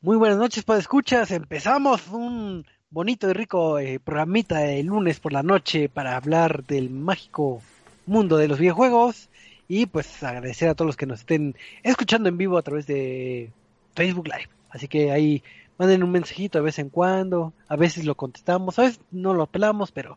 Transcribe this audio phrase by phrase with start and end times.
[0.00, 1.32] Muy buenas noches, para escuchas.
[1.32, 6.88] Empezamos un bonito y rico eh, programita de lunes por la noche para hablar del
[6.88, 7.60] mágico
[8.06, 9.28] mundo de los videojuegos
[9.66, 13.50] y pues agradecer a todos los que nos estén escuchando en vivo a través de
[13.96, 14.48] Facebook Live.
[14.70, 15.42] Así que ahí
[15.78, 19.48] manden un mensajito de vez en cuando, a veces lo contestamos, a veces no lo
[19.48, 20.16] pelamos, pero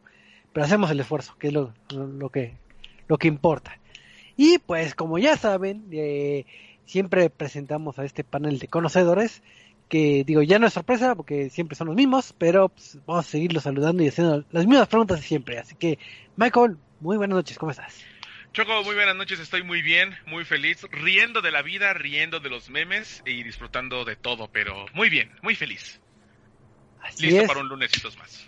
[0.54, 2.54] pero hacemos el esfuerzo, que es lo, lo, que
[3.08, 3.80] lo que importa.
[4.38, 6.46] Y pues como ya saben, eh,
[6.86, 9.42] siempre presentamos a este panel de conocedores
[9.92, 13.30] que digo, ya no es sorpresa porque siempre son los mismos, pero pues, vamos a
[13.30, 15.60] seguirlos saludando y haciendo las mismas preguntas de siempre.
[15.60, 16.00] Así que,
[16.38, 18.02] Michael, muy buenas noches, ¿cómo estás?
[18.54, 22.50] Choco, muy buenas noches, estoy muy bien, muy feliz, riendo de la vida, riendo de
[22.50, 26.00] los memes y disfrutando de todo, pero muy bien, muy feliz.
[27.02, 28.48] Así Listo para un lunesitos más.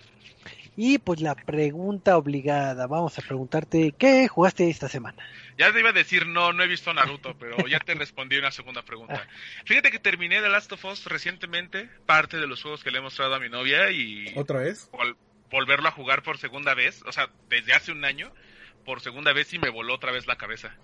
[0.75, 5.23] Y pues la pregunta obligada, vamos a preguntarte, ¿qué jugaste esta semana?
[5.57, 8.51] Ya te iba a decir, no, no he visto Naruto, pero ya te respondí una
[8.51, 9.27] segunda pregunta.
[9.65, 13.01] Fíjate que terminé The Last of Us recientemente, parte de los juegos que le he
[13.01, 14.33] mostrado a mi novia y...
[14.35, 14.89] ¿Otra vez?
[15.53, 18.33] volverlo a jugar por segunda vez, o sea, desde hace un año,
[18.85, 20.75] por segunda vez y me voló otra vez la cabeza.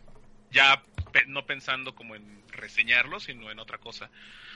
[0.51, 0.83] Ya
[1.27, 4.11] no pensando como en reseñarlo, sino en otra cosa.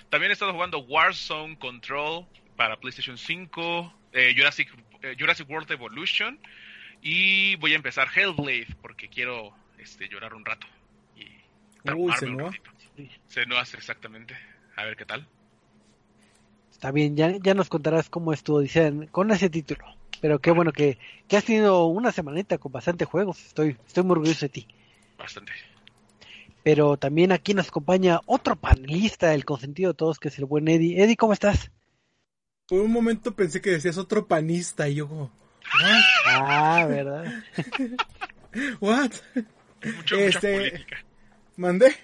[0.09, 4.71] También he estado jugando Warzone Control para PlayStation 5, eh, Jurassic,
[5.17, 6.39] Jurassic World Evolution
[7.01, 10.67] y voy a empezar Hellblade porque quiero este, llorar un rato.
[11.15, 11.27] Y
[11.91, 12.49] Uy, se no.
[13.27, 14.35] Se no hace exactamente.
[14.75, 15.27] A ver qué tal.
[16.71, 19.85] Está bien, ya, ya nos contarás cómo estuvo, dicen, con ese título.
[20.21, 20.97] Pero qué bueno que,
[21.27, 23.45] que has tenido una semanita con bastante juegos.
[23.45, 24.67] Estoy, estoy muy orgulloso de ti.
[25.17, 25.51] Bastante.
[26.63, 30.67] Pero también aquí nos acompaña otro panelista, el consentido de todos, que es el buen
[30.67, 31.03] Eddie.
[31.03, 31.71] Eddie, ¿cómo estás?
[32.73, 35.29] Por un momento pensé que decías otro panista y yo
[36.25, 37.43] Ah, ¿verdad?
[38.81, 39.11] ¿What?
[39.85, 41.05] Mucho, Mucha este, política.
[41.55, 41.95] ¿Mandé?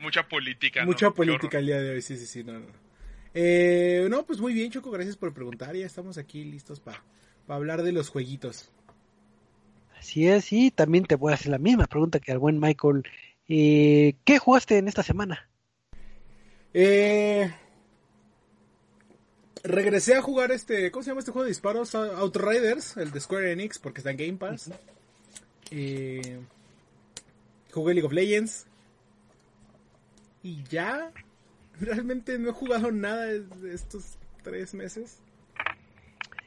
[0.00, 0.86] Mucha política.
[0.86, 2.66] Mucha política el día de hoy, sí, sí, sí, no, no.
[3.34, 5.76] Eh, no, pues muy bien, Choco, gracias por preguntar.
[5.76, 7.02] Ya estamos aquí listos para
[7.46, 8.72] hablar de los jueguitos.
[9.98, 13.02] Así es, y también te voy a hacer la misma pregunta que al buen Michael.
[13.50, 15.50] Eh, ¿Qué jugaste en esta semana?
[16.72, 17.52] Eh,
[19.66, 21.94] regresé a jugar este, ¿cómo se llama este juego de disparos?
[21.94, 24.70] Outriders, el de Square Enix, porque está en Game Pass.
[25.70, 26.38] Eh,
[27.72, 28.66] jugué League of Legends.
[30.42, 31.12] Y ya,
[31.80, 35.18] realmente no he jugado nada de estos tres meses.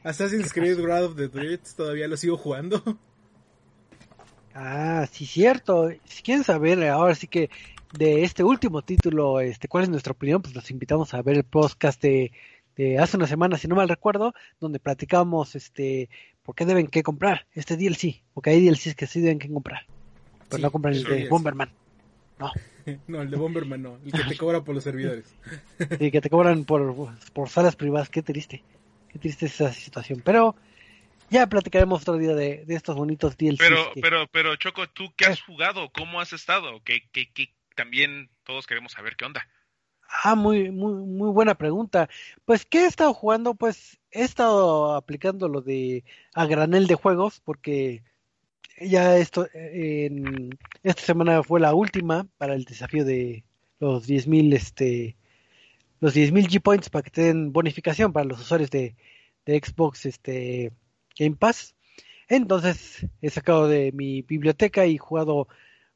[0.02, 2.82] Assassin's Creed Wrath of the Dreads todavía lo sigo jugando.
[4.54, 5.90] Ah, sí, cierto.
[6.04, 7.50] Si quieren saber ahora sí que
[7.92, 11.44] de este último título, este, cuál es nuestra opinión, pues los invitamos a ver el
[11.44, 12.32] podcast de
[12.98, 16.08] hace una semana, si no mal recuerdo, donde platicamos este
[16.42, 19.86] por qué deben que comprar este DLC, porque hay DLCs que sí deben que comprar,
[20.48, 21.70] pero no compran el de Bomberman.
[22.38, 22.52] No.
[23.08, 25.26] no, el de Bomberman no, el que te cobra por los servidores.
[25.98, 28.62] sí, que te cobran por, por salas privadas, qué triste.
[29.08, 30.54] Qué triste esa situación, pero
[31.30, 33.58] ya platicaremos otro día de, de estos bonitos DLCs.
[33.58, 35.90] Pero, pero, pero Choco, ¿tú qué has jugado?
[35.90, 36.80] ¿Cómo has estado?
[36.84, 39.46] Que, que, que también todos queremos saber qué onda.
[40.12, 42.08] Ah, muy, muy, muy buena pregunta.
[42.44, 43.54] Pues, ¿qué he estado jugando?
[43.54, 46.04] Pues he estado aplicando lo de
[46.34, 48.02] a granel de juegos, porque
[48.80, 53.44] ya esto, en, esta semana fue la última para el desafío de
[53.78, 55.16] los 10.000 este,
[56.00, 58.96] los 10.000 G-Points para que te den bonificación para los usuarios de,
[59.46, 60.72] de Xbox este,
[61.18, 61.74] Game Pass.
[62.28, 65.48] Entonces he sacado de mi biblioteca y jugado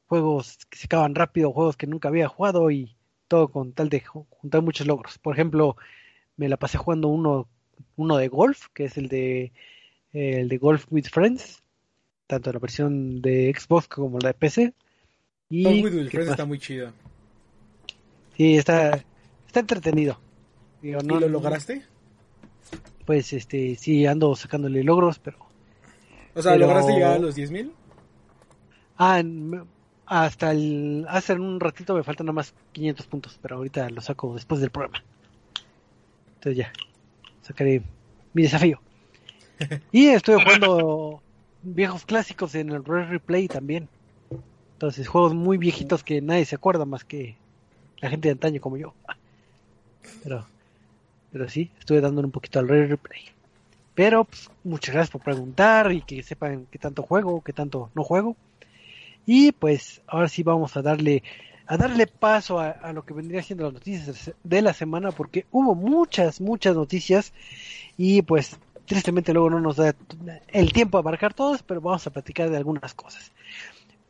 [0.07, 2.95] juegos que se acaban rápido, juegos que nunca había jugado y
[3.27, 5.17] todo con tal de juntar muchos logros.
[5.17, 5.75] Por ejemplo,
[6.37, 7.47] me la pasé jugando uno,
[7.95, 9.51] uno de golf, que es el de
[10.13, 11.61] el de Golf with Friends,
[12.27, 14.73] tanto la versión de Xbox como la de PC.
[15.49, 16.91] Y Golf with Friends está muy chido.
[18.37, 19.03] Sí, está,
[19.45, 20.19] está entretenido.
[20.81, 21.83] ¿Y lo lograste?
[23.05, 25.37] Pues este, sí, ando sacándole logros, pero...
[26.33, 27.71] O sea, ¿lograste llegar a los 10.000?
[28.97, 29.21] Ah,
[30.05, 34.33] hasta el hace un ratito me faltan nada más 500 puntos, pero ahorita lo saco
[34.33, 35.03] después del programa.
[36.35, 36.73] Entonces ya,
[37.41, 37.81] sacaré
[38.33, 38.79] mi desafío.
[39.91, 41.21] y estoy jugando
[41.63, 43.89] viejos clásicos en el Red Replay también.
[44.73, 47.37] Entonces, juegos muy viejitos que nadie se acuerda más que
[48.01, 48.93] la gente de antaño como yo.
[50.21, 50.45] Pero,
[51.31, 53.21] pero sí, estuve dándole un poquito al Red Replay.
[53.95, 58.03] Pero, pues, muchas gracias por preguntar y que sepan qué tanto juego, qué tanto no
[58.03, 58.35] juego.
[59.25, 61.23] Y pues ahora sí vamos a darle
[61.67, 65.73] a darle paso a, lo que vendría siendo las noticias de la semana porque hubo
[65.73, 67.33] muchas muchas noticias.
[67.97, 69.95] Y pues tristemente luego no nos da
[70.49, 73.31] el tiempo a abarcar todas pero vamos a platicar de algunas cosas.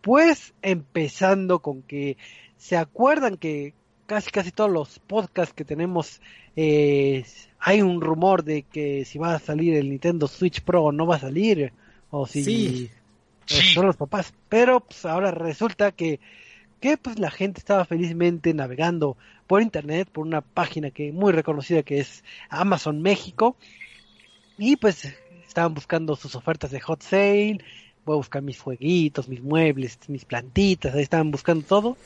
[0.01, 2.17] Pues empezando con que
[2.57, 3.73] se acuerdan que
[4.05, 6.21] casi casi todos los podcasts que tenemos
[6.55, 7.25] eh,
[7.59, 11.07] hay un rumor de que si va a salir el Nintendo Switch Pro o no
[11.07, 11.73] va a salir
[12.11, 12.91] o si
[13.45, 14.33] son los papás.
[14.49, 16.19] Pero pues ahora resulta que,
[16.79, 21.83] que pues la gente estaba felizmente navegando por internet, por una página que muy reconocida
[21.83, 23.55] que es Amazon México.
[24.57, 25.13] Y pues
[25.47, 27.59] estaban buscando sus ofertas de hot sale.
[28.05, 31.97] Voy a buscar mis fueguitos, mis muebles, mis plantitas, ahí estaban buscando todo.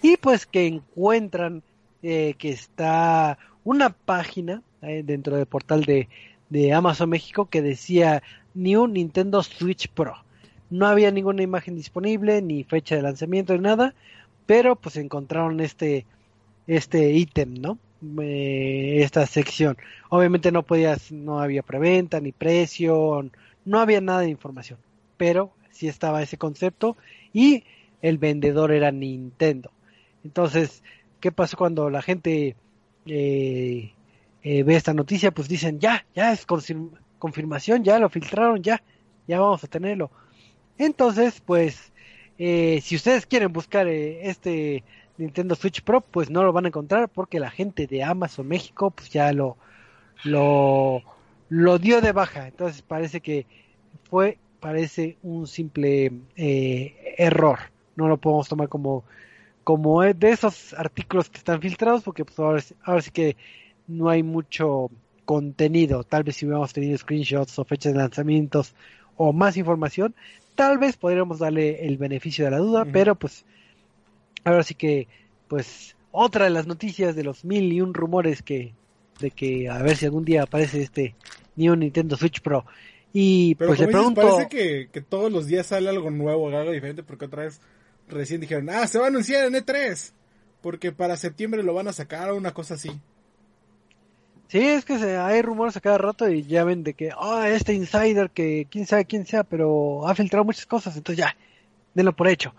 [0.00, 1.62] Y pues que encuentran
[2.02, 6.08] eh, que está una página eh, dentro del portal de,
[6.48, 8.22] de Amazon México que decía
[8.54, 10.16] New Nintendo Switch Pro
[10.70, 13.94] no había ninguna imagen disponible, ni fecha de lanzamiento, ni nada,
[14.46, 16.06] pero pues encontraron este
[16.66, 17.78] este ítem, ¿no?
[18.22, 19.76] Eh, esta sección.
[20.08, 23.28] Obviamente no podías, no había preventa, ni precio,
[23.64, 24.78] no había nada de información,
[25.16, 26.96] pero sí estaba ese concepto
[27.32, 27.64] y
[28.02, 29.70] el vendedor era Nintendo.
[30.24, 30.82] Entonces,
[31.20, 32.56] ¿qué pasó cuando la gente
[33.06, 33.92] eh,
[34.42, 35.30] eh, ve esta noticia?
[35.30, 36.46] Pues dicen, ya, ya es
[37.18, 38.82] confirmación, ya lo filtraron, ya,
[39.26, 40.10] ya vamos a tenerlo.
[40.80, 41.92] Entonces, pues,
[42.38, 44.82] eh, si ustedes quieren buscar eh, este
[45.18, 48.90] Nintendo Switch Pro, pues no lo van a encontrar porque la gente de Amazon México,
[48.90, 49.58] pues ya lo,
[50.24, 51.02] lo,
[51.78, 52.48] dio de baja.
[52.48, 53.44] Entonces parece que
[54.08, 57.58] fue, parece un simple eh, error.
[57.94, 59.04] No lo podemos tomar como,
[59.64, 63.36] como de esos artículos que están filtrados porque pues ahora, ahora sí que
[63.86, 64.90] no hay mucho
[65.26, 66.04] contenido.
[66.04, 68.74] Tal vez si hubiéramos tenido screenshots o fechas de lanzamientos
[69.22, 70.14] o más información,
[70.60, 73.46] tal vez podríamos darle el beneficio de la duda, pero pues
[74.44, 75.08] ahora sí que,
[75.48, 78.74] pues otra de las noticias de los mil y un rumores que
[79.20, 81.14] de que a ver si algún día aparece este
[81.56, 82.66] New Nintendo Switch Pro.
[83.10, 84.20] Y pues le pregunto...
[84.20, 84.50] parece
[84.92, 87.58] que, todos los días sale algo nuevo, algo diferente, porque otra vez
[88.06, 90.12] recién dijeron, ah, se va a anunciar en E3,
[90.60, 92.90] porque para septiembre lo van a sacar o una cosa así.
[94.50, 97.48] Sí, es que se, hay rumores a cada rato y ya ven de que, ah,
[97.48, 101.36] este insider que quién sabe quién sea, pero ha filtrado muchas cosas, entonces ya,
[101.94, 102.52] denlo por hecho.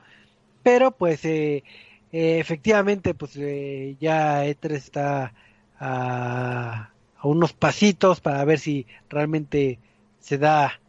[0.63, 1.65] Pero pues eh,
[2.13, 5.33] eh, efectivamente, pues eh, ya E3 está
[5.81, 6.91] a,
[7.23, 9.77] unos pasitos para ver si realmente
[10.19, 10.79] se da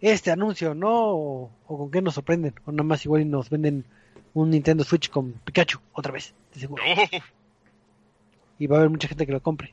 [0.00, 0.90] este anuncio, ¿no?
[0.90, 3.84] O, con qué nos sorprenden, o nada más igual nos venden
[4.34, 6.82] un Nintendo Switch con Pikachu otra vez, de seguro.
[8.58, 9.72] Y va a haber mucha gente que lo compre.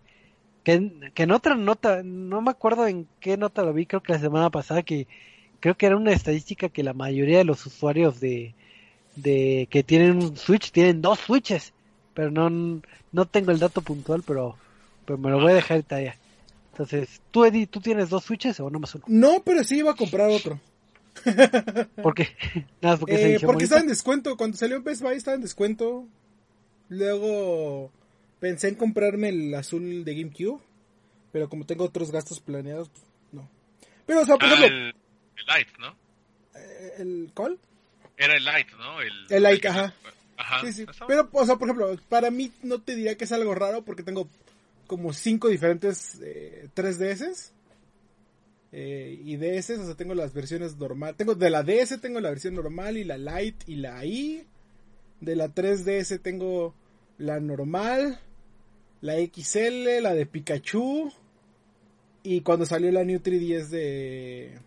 [0.66, 4.20] Que, en otra nota, no me acuerdo en qué nota lo vi, creo que la
[4.20, 5.08] semana pasada, que
[5.60, 8.56] creo que era una estadística que la mayoría de los usuarios de,
[9.16, 11.72] de que tienen un Switch tienen dos Switches,
[12.16, 12.82] pero no,
[13.12, 14.58] no tengo el dato puntual, pero,
[15.06, 16.18] pero me lo voy a dejar talla.
[16.72, 19.06] Entonces, ¿tú, Eddie, tú tienes dos Switches o no más uno?
[19.08, 20.60] No, pero sí iba a comprar otro.
[22.02, 22.30] ¿Por qué?
[22.82, 24.36] Nada, porque, eh, porque estaba en descuento.
[24.36, 26.08] Cuando salió Best Buy estaba en descuento.
[26.90, 27.92] Luego
[28.40, 30.62] Pensé en comprarme el azul de GameCube,
[31.32, 33.50] pero como tengo otros gastos planeados, pues, no.
[34.06, 34.78] Pero, o sea, por ah, ejemplo...
[34.78, 34.96] El,
[35.48, 35.96] Light, ¿no?
[36.56, 37.60] Eh, ¿El cuál?
[38.18, 39.02] Era el Light, ¿no?
[39.02, 39.94] El, el Light, ajá.
[40.38, 40.62] Ajá.
[40.62, 40.86] Sí, sí.
[41.08, 44.04] Pero, o sea, por ejemplo, para mí no te diría que es algo raro porque
[44.04, 44.28] tengo
[44.88, 47.52] como cinco diferentes eh, 3DS.
[48.72, 51.16] Eh, y DS, o sea, tengo las versiones normal.
[51.16, 54.46] Tengo de la DS tengo la versión normal y la Lite y la I.
[55.22, 56.76] De la 3DS tengo
[57.18, 58.20] la normal,
[59.02, 61.12] la XL, la de Pikachu.
[62.24, 64.60] Y cuando salió la New 3DS de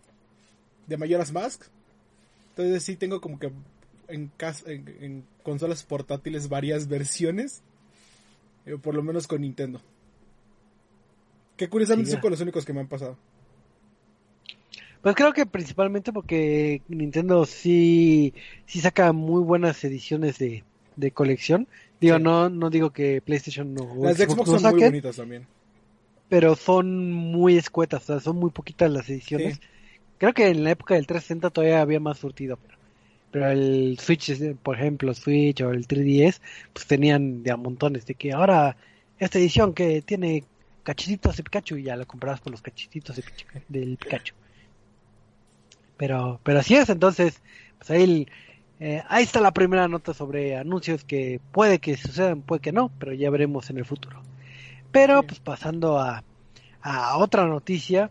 [0.87, 1.64] de Majora's Mask.
[2.50, 3.52] Entonces sí tengo como que
[4.09, 4.33] en,
[4.67, 7.62] en, en consolas portátiles varias versiones.
[8.67, 9.81] eh, por lo menos con Nintendo.
[11.57, 13.19] Que curiosamente Sí, son con los únicos que me han pasado.
[15.02, 18.35] Pues creo que principalmente porque Nintendo sí,
[18.67, 20.64] sí saca muy buenas ediciones de,
[20.97, 21.69] de colección.
[22.00, 22.23] Digo, Sí.
[22.23, 25.47] no, no digo que PlayStation no, Las de Xbox Xbox no son muy bonitas también.
[26.28, 29.55] pero son muy escuetas, o sea, son muy poquitas las ediciones.
[29.57, 29.61] Sí.
[30.19, 32.78] Creo que en la época del 360 todavía había más surtido, pero,
[33.31, 36.40] pero el Switch, por ejemplo, Switch o el 3DS,
[36.73, 38.76] pues tenían de a montones de que ahora
[39.19, 40.45] esta edición que tiene
[40.85, 44.35] cachetitos de Pikachu y ya la comprabas por los cachetitos de Picha- del Pikachu.
[45.97, 47.40] Pero, pero así es, entonces,
[47.78, 48.28] pues ahí, el-
[48.80, 52.90] eh, ahí está la primera nota sobre anuncios que puede que sucedan, puede que no,
[52.99, 54.23] pero ya veremos en el futuro.
[54.92, 56.25] Pero, pues pasando a,
[56.80, 58.11] a otra noticia,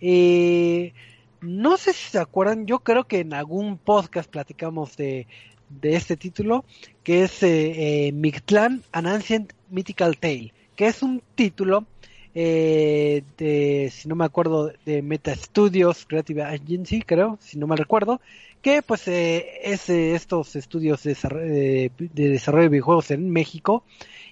[0.00, 0.92] eh,
[1.40, 5.26] no sé si se acuerdan, yo creo que en algún podcast platicamos de,
[5.68, 6.64] de este título,
[7.02, 11.86] que es eh, eh, Mictlan An Ancient Mythical Tale, que es un título
[12.34, 17.76] eh, de, si no me acuerdo, de Meta Studios Creative Agency, creo, si no me
[17.76, 18.20] recuerdo,
[18.64, 23.84] que pues eh, es estos estudios de, de desarrollo de videojuegos en México.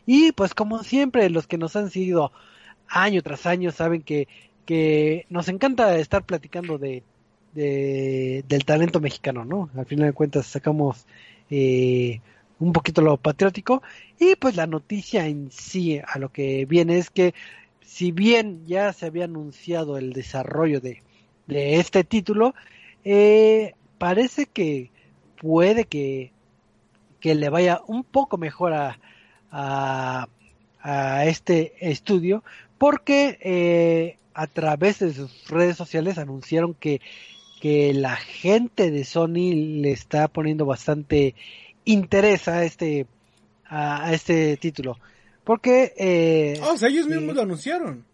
[0.07, 2.33] Y pues como siempre, los que nos han seguido
[2.89, 4.29] año tras año saben que,
[4.67, 7.05] que nos encanta estar platicando de,
[7.55, 9.71] de- del talento mexicano, ¿no?
[9.77, 11.07] Al final de cuentas sacamos
[11.51, 12.21] eh,
[12.59, 13.83] un poquito lo patriótico
[14.19, 17.35] y pues la noticia en sí a lo que viene es que
[17.81, 21.03] si bien ya se había anunciado el desarrollo de,
[21.47, 22.55] de este título,
[23.05, 24.91] eh, parece que
[25.41, 26.33] puede que,
[27.21, 28.99] que le vaya un poco mejor a,
[29.53, 30.27] a,
[30.81, 32.43] a este estudio
[32.79, 37.01] porque eh, a través de sus redes sociales anunciaron que,
[37.61, 41.37] que la gente de Sony le está poniendo bastante
[41.85, 43.07] interés a este
[43.67, 44.99] a, este título
[45.45, 48.05] porque eh, o sea, ellos mismos lo anunciaron.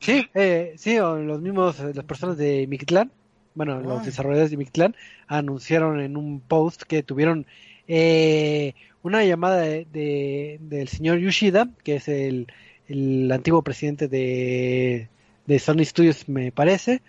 [0.00, 3.12] Sí, eh, sí, los mismos, eh, las personas de Mictlán,
[3.54, 7.46] bueno, los desarrolladores de Mictlán, anunciaron en un post que tuvieron
[7.88, 12.46] eh, una llamada de, de- del señor Yoshida, que es el,
[12.88, 15.08] el antiguo presidente de,
[15.46, 17.02] de Sony Studios, me parece,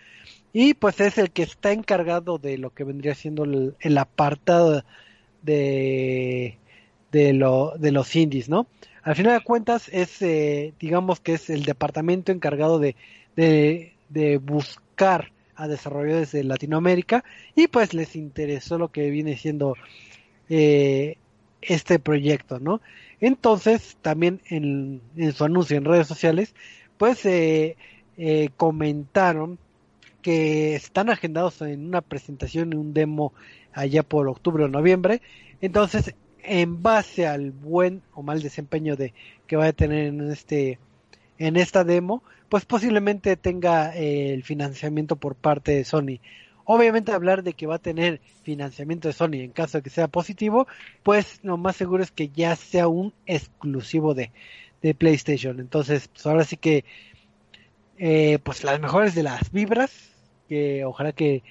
[0.53, 4.83] y pues es el que está encargado de lo que vendría siendo el, el apartado
[5.41, 6.57] de,
[7.12, 8.67] de, lo, de los indies, ¿no?
[9.03, 12.95] Al final de cuentas es, eh, digamos que es el departamento encargado de,
[13.35, 17.24] de, de buscar a desarrolladores de Latinoamérica
[17.55, 19.75] y pues les interesó lo que viene siendo
[20.50, 21.17] eh,
[21.62, 22.81] este proyecto, ¿no?
[23.19, 25.01] Entonces también en,
[25.33, 26.53] su anuncio en redes sociales
[26.98, 27.77] pues eh,
[28.17, 29.57] eh, comentaron
[30.22, 33.33] que están agendados en una presentación, en un demo
[33.74, 35.22] allá por octubre o noviembre.
[35.62, 39.13] Entonces, en base al buen o mal desempeño de
[39.48, 40.79] que va a tener en este
[41.37, 46.19] en esta demo, pues posiblemente tenga eh, el financiamiento por parte de Sony.
[46.65, 50.07] Obviamente hablar de que va a tener financiamiento de Sony en caso de que sea
[50.07, 50.67] positivo,
[51.03, 54.31] pues lo más seguro es que ya sea un exclusivo de,
[54.81, 55.59] de PlayStation.
[55.59, 56.85] Entonces, pues ahora sí que
[57.97, 59.91] eh, pues las mejores de las vibras,
[60.47, 61.43] que ojalá que,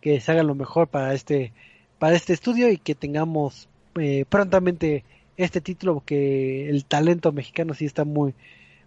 [0.00, 1.52] que se haga lo mejor para este
[1.98, 5.04] para este estudio y que tengamos eh, prontamente
[5.36, 8.34] este título porque el talento mexicano sí está muy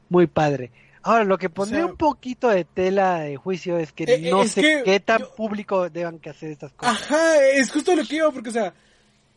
[0.10, 0.72] muy padre.
[1.04, 4.30] Ahora lo que pondría sea- un poquito de tela de juicio es que Eh, eh,
[4.32, 7.02] no es sé que qué tan yo- público deban que hacer estas cosas.
[7.02, 8.74] Ajá, es justo lo que iba, porque, o sea,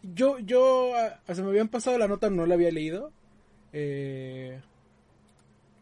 [0.03, 3.13] yo, yo, ah, se me habían pasado la nota, no la había leído.
[3.73, 4.59] Eh,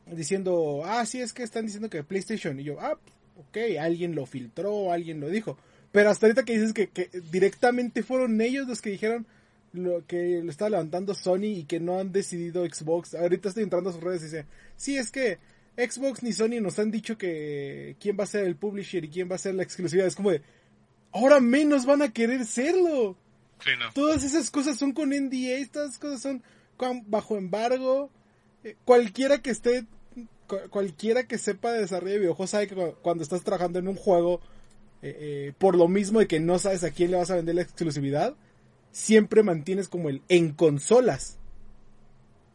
[0.06, 2.58] diciendo, ah, sí, es que están diciendo que PlayStation.
[2.60, 2.98] Y yo, ah,
[3.38, 5.56] ok, alguien lo filtró, alguien lo dijo.
[5.92, 9.26] Pero hasta ahorita que dices que, que directamente fueron ellos los que dijeron
[9.72, 13.14] lo que lo está levantando Sony y que no han decidido Xbox.
[13.14, 14.46] Ahorita estoy entrando a sus redes y dice,
[14.76, 15.38] sí, es que
[15.76, 19.30] Xbox ni Sony nos han dicho que quién va a ser el publisher y quién
[19.30, 20.06] va a ser la exclusividad.
[20.08, 20.42] Es como de,
[21.12, 23.16] ahora menos van a querer serlo.
[23.62, 23.92] Sí, no.
[23.92, 26.42] Todas esas cosas son con NDA, estas cosas son
[27.06, 28.10] bajo embargo.
[28.64, 29.84] Eh, cualquiera que esté,
[30.46, 33.88] cu- cualquiera que sepa de desarrollo de videojuegos sabe que cu- cuando estás trabajando en
[33.88, 34.40] un juego,
[35.02, 37.54] eh, eh, por lo mismo de que no sabes a quién le vas a vender
[37.54, 38.34] la exclusividad,
[38.98, 41.38] siempre mantienes como el en consolas.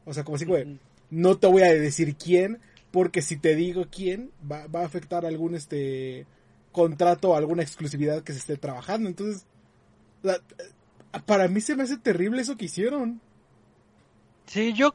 [0.05, 0.77] O sea, como así, güey,
[1.09, 2.59] no te voy a decir quién,
[2.91, 6.25] porque si te digo quién, va, va a afectar algún este
[6.73, 9.07] contrato o alguna exclusividad que se esté trabajando.
[9.07, 9.45] Entonces,
[11.25, 13.21] para mí se me hace terrible eso que hicieron.
[14.45, 14.93] Sí, yo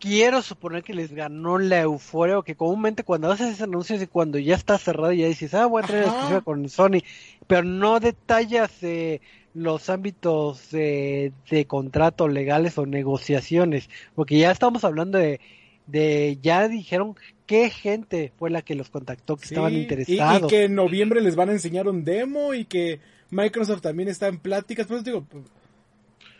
[0.00, 4.06] quiero suponer que les ganó la euforia, o que comúnmente cuando haces ese anuncio y
[4.08, 7.02] cuando ya está cerrado ya dices, ah, voy a traer exclusiva con Sony,
[7.46, 9.20] pero no detallas eh,
[9.58, 15.40] los ámbitos de, de contratos legales o negociaciones, porque ya estamos hablando de,
[15.86, 20.42] de ya dijeron qué gente fue la que los contactó, que estaban interesados.
[20.42, 23.00] Y, y, que en noviembre les van a enseñar un demo y que
[23.30, 25.26] Microsoft también está en pláticas, pues digo,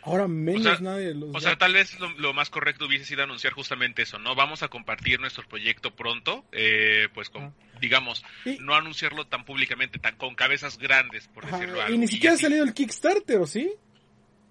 [0.09, 3.05] Ahora menos o sea, nadie los O sea, tal vez lo, lo, más correcto hubiese
[3.05, 4.33] sido anunciar justamente eso, ¿no?
[4.33, 7.53] Vamos a compartir nuestro proyecto pronto, eh, pues con, ah.
[7.79, 11.93] digamos, y, no anunciarlo tan públicamente, tan con cabezas grandes, por ajá, decirlo algo.
[11.93, 13.71] Y ni siquiera ha salido el Kickstarter, ¿o sí?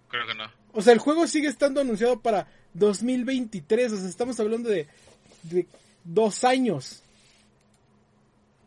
[0.09, 0.50] Creo que no.
[0.73, 4.87] O sea, el juego sigue estando anunciado para 2023, o sea, estamos hablando de,
[5.43, 5.67] de
[6.05, 7.03] dos años.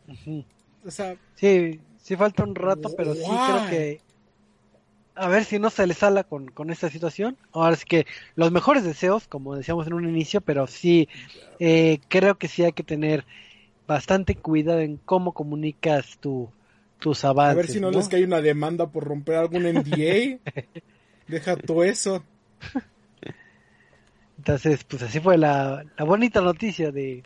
[0.07, 0.45] Uh -huh.
[0.83, 1.15] O sea...
[1.36, 4.01] Sí, sí falta un rato, pero sí creo que
[5.15, 7.38] a ver si no se le sala con, con esta situación.
[7.51, 11.10] Ahora es que los mejores deseos, como decíamos en un inicio, pero sí,
[11.60, 13.25] eh, creo que sí hay que tener
[13.88, 16.50] bastante cuidado en cómo comunicas tu,
[17.00, 17.53] tus avances.
[17.53, 17.98] A ver si no, ¿no?
[17.98, 20.39] les cae una demanda por romper algún NDA.
[21.27, 22.24] Deja todo eso.
[24.38, 27.24] Entonces, pues así fue la, la bonita noticia de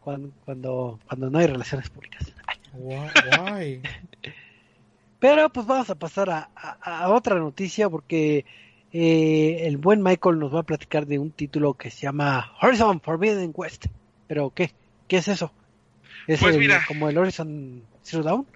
[0.00, 2.32] cuando, cuando, cuando no hay relaciones públicas.
[2.74, 3.80] Why?
[5.22, 8.44] Pero pues vamos a pasar a, a, a otra noticia porque
[8.92, 13.00] eh, el buen Michael nos va a platicar de un título que se llama Horizon
[13.00, 13.86] Forbidden West.
[14.26, 14.72] Pero ¿qué?
[15.06, 15.54] ¿Qué es eso?
[16.26, 18.48] ¿Es pues el, mira, como el Horizon Zero Dawn?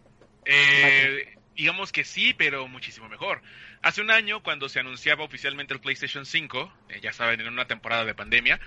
[0.45, 3.43] Eh, digamos que sí, pero muchísimo mejor.
[3.83, 7.69] Hace un año, cuando se anunciaba oficialmente el PlayStation 5, eh, ya saben, en una
[7.69, 8.59] temporada de pandemia,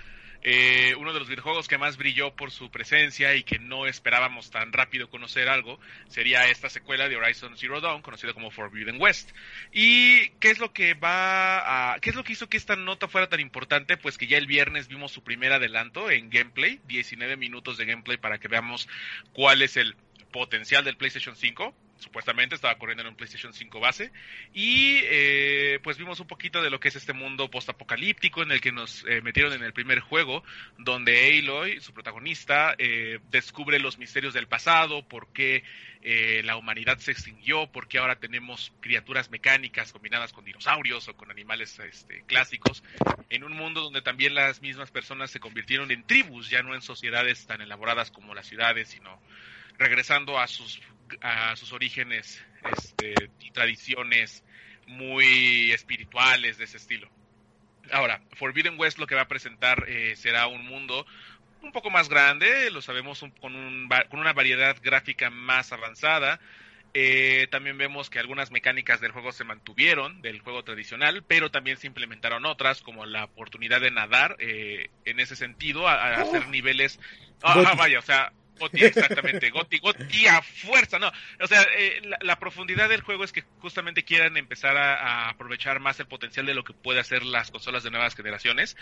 [0.42, 4.50] eh, uno de los videojuegos que más brilló por su presencia y que no esperábamos
[4.50, 9.32] tan rápido conocer algo sería esta secuela de Horizon Zero Dawn, conocida como Forbidden West.
[9.72, 13.08] ¿Y qué es lo que va a, qué es lo que hizo que esta nota
[13.08, 13.96] fuera tan importante?
[13.96, 18.16] Pues que ya el viernes vimos su primer adelanto en gameplay, 19 minutos de gameplay
[18.16, 18.88] para que veamos
[19.32, 19.94] cuál es el
[20.32, 24.12] potencial del PlayStation 5 supuestamente estaba corriendo en un PlayStation 5 base
[24.52, 28.60] y eh, pues vimos un poquito de lo que es este mundo postapocalíptico en el
[28.60, 30.42] que nos eh, metieron en el primer juego
[30.78, 35.62] donde Aloy, su protagonista, eh, descubre los misterios del pasado, por qué
[36.02, 41.14] eh, la humanidad se extinguió, por qué ahora tenemos criaturas mecánicas combinadas con dinosaurios o
[41.14, 42.82] con animales este, clásicos,
[43.28, 46.80] en un mundo donde también las mismas personas se convirtieron en tribus, ya no en
[46.80, 49.20] sociedades tan elaboradas como las ciudades, sino
[49.80, 50.80] regresando a sus
[51.22, 52.40] a sus orígenes
[52.70, 54.44] este, y tradiciones
[54.86, 57.08] muy espirituales de ese estilo.
[57.90, 61.04] Ahora, Forbidden West lo que va a presentar eh, será un mundo
[61.62, 66.38] un poco más grande, lo sabemos un, con, un, con, una variedad gráfica más avanzada.
[66.92, 71.76] Eh, también vemos que algunas mecánicas del juego se mantuvieron del juego tradicional, pero también
[71.76, 76.48] se implementaron otras, como la oportunidad de nadar eh, en ese sentido, a, a hacer
[76.48, 76.98] niveles.
[77.42, 81.10] Ah, vaya, o sea, Goti, exactamente, Goti, Goti a fuerza, no.
[81.40, 85.80] O sea, eh, la, profundidad del juego es que justamente quieran empezar a, a, aprovechar
[85.80, 88.76] más el potencial de lo que puede hacer las consolas de nuevas generaciones,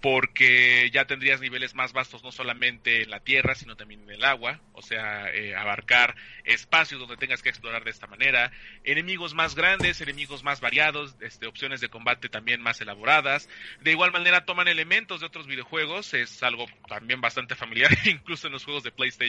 [0.00, 4.24] porque ya tendrías niveles más vastos no solamente en la tierra, sino también en el
[4.24, 8.52] agua, o sea, eh, abarcar espacios donde tengas que explorar de esta manera,
[8.84, 13.48] enemigos más grandes, enemigos más variados, este, opciones de combate también más elaboradas.
[13.80, 18.52] De igual manera toman elementos de otros videojuegos, es algo también bastante familiar, incluso en
[18.52, 19.23] los juegos de PlayStation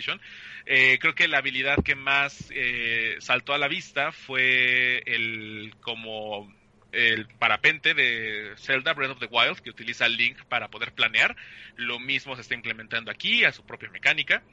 [0.65, 6.53] eh, creo que la habilidad que más eh, saltó a la vista fue el como
[6.91, 11.35] el parapente de Zelda Breath of the Wild que utiliza Link para poder planear.
[11.75, 14.43] Lo mismo se está implementando aquí a su propia mecánica.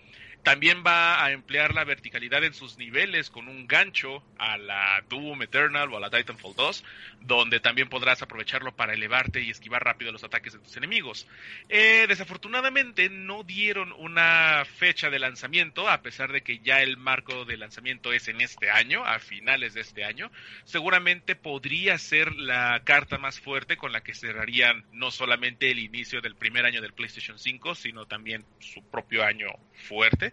[0.42, 5.42] También va a emplear la verticalidad en sus niveles con un gancho a la Doom
[5.42, 6.85] Eternal o a la Titanfall 2,
[7.20, 11.28] donde también podrás aprovecharlo para elevarte y esquivar rápido los ataques de tus enemigos.
[11.68, 17.44] Eh, desafortunadamente no dieron una fecha de lanzamiento, a pesar de que ya el marco
[17.44, 20.33] de lanzamiento es en este año, a finales de este año.
[20.64, 26.20] Seguramente podría ser la carta más fuerte con la que cerrarían no solamente el inicio
[26.20, 29.48] del primer año del PlayStation 5, sino también su propio año
[29.88, 30.31] fuerte.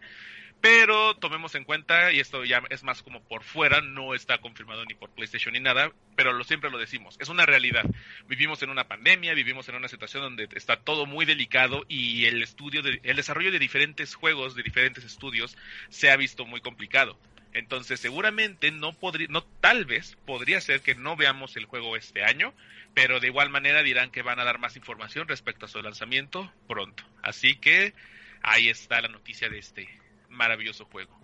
[0.61, 4.83] Pero tomemos en cuenta, y esto ya es más como por fuera, no está confirmado
[4.83, 7.85] ni por PlayStation ni nada, pero lo, siempre lo decimos, es una realidad.
[8.27, 12.43] Vivimos en una pandemia, vivimos en una situación donde está todo muy delicado y el
[12.43, 15.57] estudio, de, el desarrollo de diferentes juegos, de diferentes estudios,
[15.87, 17.17] se ha visto muy complicado.
[17.53, 22.23] Entonces, seguramente no podría, no tal vez podría ser que no veamos el juego este
[22.23, 22.53] año,
[22.93, 26.51] pero de igual manera dirán que van a dar más información respecto a su lanzamiento
[26.67, 27.03] pronto.
[27.23, 27.93] Así que
[28.41, 29.87] ahí está la noticia de este
[30.29, 31.17] maravilloso juego.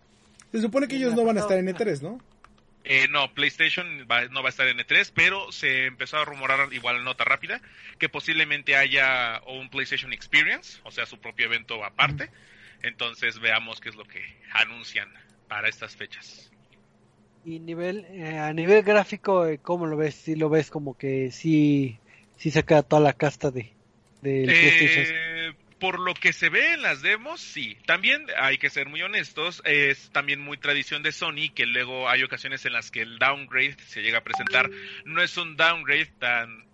[0.51, 2.19] Se supone que ellos no van a estar en E3, ¿no?
[2.87, 7.03] Eh, no, PlayStation no va a estar en E3, pero se empezó a rumorar, igual
[7.03, 7.59] nota rápida,
[7.97, 12.29] que posiblemente haya un PlayStation Experience, o sea, su propio evento aparte.
[12.83, 14.21] Entonces veamos qué es lo que
[14.53, 15.09] anuncian
[15.47, 16.51] para estas fechas.
[17.43, 20.15] Y nivel, eh, a nivel gráfico, eh, ¿cómo lo ves?
[20.15, 21.97] Si lo ves como que sí,
[22.37, 23.73] sí saca toda la casta de,
[24.21, 25.24] de PlayStation
[25.85, 27.77] por lo que se ve en las demos, sí.
[27.85, 32.23] También hay que ser muy honestos, es también muy tradición de Sony que luego hay
[32.23, 34.71] ocasiones en las que el downgrade se llega a presentar.
[35.05, 36.64] No es un downgrade tan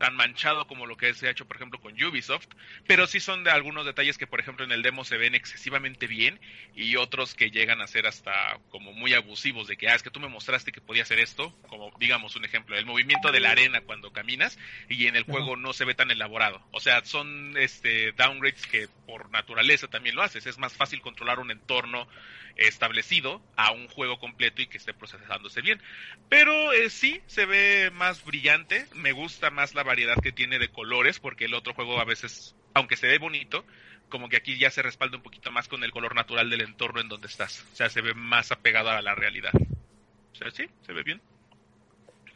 [0.00, 2.46] tan manchado como lo que se ha hecho, por ejemplo, con Ubisoft,
[2.86, 6.06] pero sí son de algunos detalles que, por ejemplo, en el demo se ven excesivamente
[6.06, 6.40] bien
[6.74, 10.10] y otros que llegan a ser hasta como muy abusivos de que, ah, es que
[10.10, 13.50] tú me mostraste que podía hacer esto, como digamos un ejemplo, el movimiento de la
[13.50, 14.58] arena cuando caminas
[14.88, 16.66] y en el juego no se ve tan elaborado.
[16.70, 21.40] O sea, son este downgrades que por naturaleza también lo haces, es más fácil controlar
[21.40, 22.08] un entorno
[22.56, 25.80] establecido a un juego completo y que esté procesándose bien.
[26.28, 30.68] Pero eh, sí, se ve más brillante, me gusta más la variedad que tiene de
[30.68, 33.64] colores, porque el otro juego a veces, aunque se ve bonito,
[34.08, 37.00] como que aquí ya se respalda un poquito más con el color natural del entorno
[37.00, 37.64] en donde estás.
[37.72, 39.52] O sea, se ve más apegado a la realidad.
[39.54, 41.20] O sea, sí, se ve bien.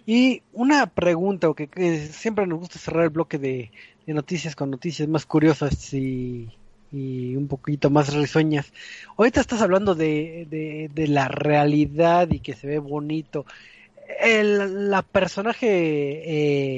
[0.06, 3.70] Y una pregunta, que, que siempre nos gusta cerrar el bloque de,
[4.06, 6.50] noticias con noticias más curiosas y
[6.94, 8.72] y un poquito más risueñas.
[9.16, 10.46] Ahorita estás hablando de,
[10.94, 13.46] de, la realidad y que se ve bonito.
[14.20, 15.66] El, la personaje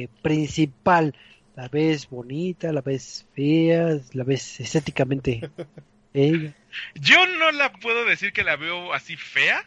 [0.02, 1.14] eh, principal,
[1.54, 2.72] ¿la ves bonita?
[2.72, 3.98] ¿La ves fea?
[4.12, 5.50] ¿La ves estéticamente
[6.12, 6.54] bella?
[6.94, 9.64] Yo no la puedo decir que la veo así fea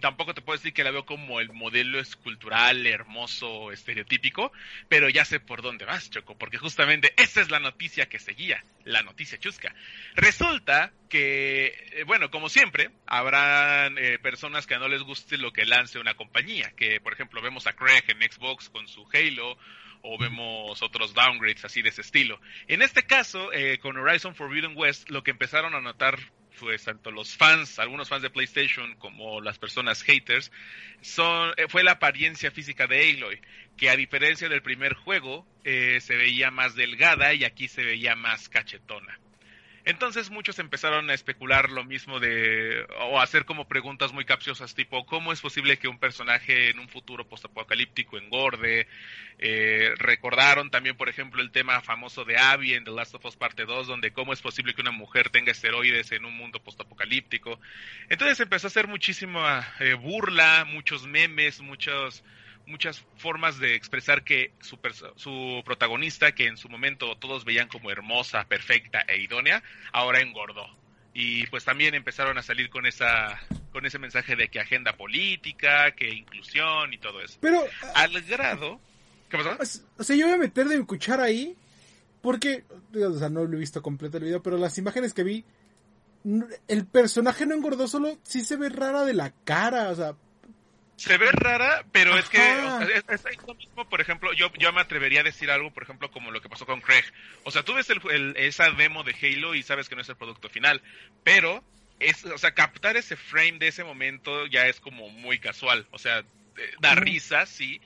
[0.00, 4.52] tampoco te puedo decir que la veo como el modelo escultural, hermoso, estereotípico,
[4.88, 8.64] pero ya sé por dónde vas, Choco, porque justamente esa es la noticia que seguía,
[8.84, 9.74] la noticia chusca.
[10.14, 15.66] Resulta que, eh, bueno, como siempre, habrán eh, personas que no les guste lo que
[15.66, 19.58] lance una compañía, que por ejemplo vemos a Craig en Xbox con su Halo,
[20.02, 22.40] o vemos otros downgrades así de ese estilo.
[22.66, 26.18] En este caso, eh, con Horizon Forbidden West, lo que empezaron a notar
[26.58, 30.50] pues tanto los fans, algunos fans de PlayStation como las personas haters,
[31.00, 33.40] son, eh, fue la apariencia física de Aloy,
[33.76, 38.16] que a diferencia del primer juego eh, se veía más delgada y aquí se veía
[38.16, 39.18] más cachetona.
[39.84, 44.74] Entonces muchos empezaron a especular lo mismo de, o a hacer como preguntas muy capciosas,
[44.74, 48.86] tipo, ¿cómo es posible que un personaje en un futuro postapocalíptico engorde?
[49.38, 53.36] Eh, recordaron también, por ejemplo, el tema famoso de Abby en The Last of Us
[53.36, 57.58] Parte 2, donde cómo es posible que una mujer tenga esteroides en un mundo postapocalíptico.
[58.08, 62.22] Entonces empezó a hacer muchísima eh, burla, muchos memes, muchos
[62.66, 64.78] muchas formas de expresar que su,
[65.16, 70.66] su protagonista, que en su momento todos veían como hermosa, perfecta e idónea, ahora engordó.
[71.14, 73.38] Y pues también empezaron a salir con esa
[73.70, 77.38] con ese mensaje de que agenda política, que inclusión y todo eso.
[77.40, 78.80] Pero al grado
[79.28, 79.82] ¿Qué pasó?
[79.96, 81.56] O sea, yo voy a meter de mi cuchara ahí
[82.20, 85.44] porque o sea, no lo he visto completo el video, pero las imágenes que vi
[86.68, 90.14] el personaje no engordó solo sí se ve rara de la cara, o sea,
[91.02, 95.20] se ve rara, pero es que es, lo mismo, por ejemplo, yo, yo me atrevería
[95.20, 97.04] a decir algo, por ejemplo, como lo que pasó con Craig.
[97.42, 100.14] O sea, tú ves el, esa demo de Halo y sabes que no es el
[100.14, 100.80] producto final,
[101.24, 101.64] pero
[101.98, 105.88] es, o sea, captar ese frame de ese momento ya es como muy casual.
[105.90, 107.80] O sea, eh, da risa, sí,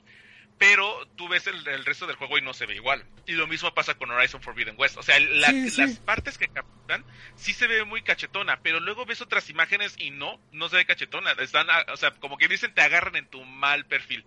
[0.57, 3.05] pero tú ves el, resto del juego y no se ve igual.
[3.27, 4.97] Y lo mismo pasa con Horizon Forbidden West.
[4.97, 9.49] O sea, las partes que capturan sí se ve muy cachetona, pero luego ves otras
[9.49, 11.33] imágenes y no, no se ve cachetona.
[11.33, 14.25] Están, o sea, como que dicen, te agarran en tu mal perfil.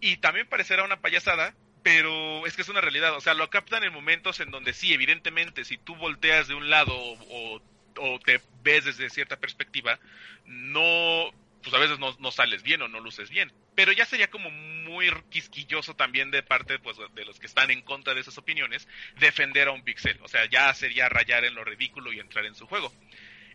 [0.00, 3.16] Y también parecerá una payasada, pero es que es una realidad.
[3.16, 6.70] O sea, lo captan en momentos en donde sí, evidentemente, si tú volteas de un
[6.70, 7.60] lado o,
[7.96, 9.98] o te ves desde cierta perspectiva,
[10.46, 13.52] no pues a veces no, no, sales bien o no luces bien.
[13.74, 17.82] Pero ya sería como muy quisquilloso también de parte pues, de los que están en
[17.82, 20.18] contra de esas opiniones defender a un pixel.
[20.22, 22.92] O sea, ya sería rayar en lo ridículo y entrar en su juego.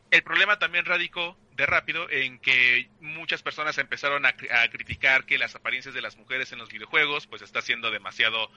[0.09, 4.33] El problema también radicó de rápido en que muchas personas empezaron a,
[4.69, 8.49] criticar que las apariencias de las mujeres en los videojuegos pues está siendo demasiado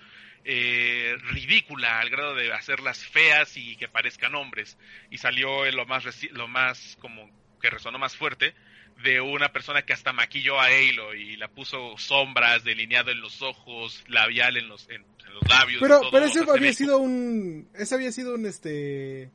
[0.45, 4.79] eh, ridícula al grado de hacerlas feas y que parezcan hombres.
[5.11, 7.29] Y salió lo más, lo más como
[7.61, 8.55] que resonó más fuerte
[9.03, 13.41] de una persona que hasta maquilló a Halo y la puso sombras, delineado en los
[13.43, 15.81] ojos, labial en los, en, los labios.
[15.81, 19.31] Pero, pero eso había sido un, ese había sido un, este,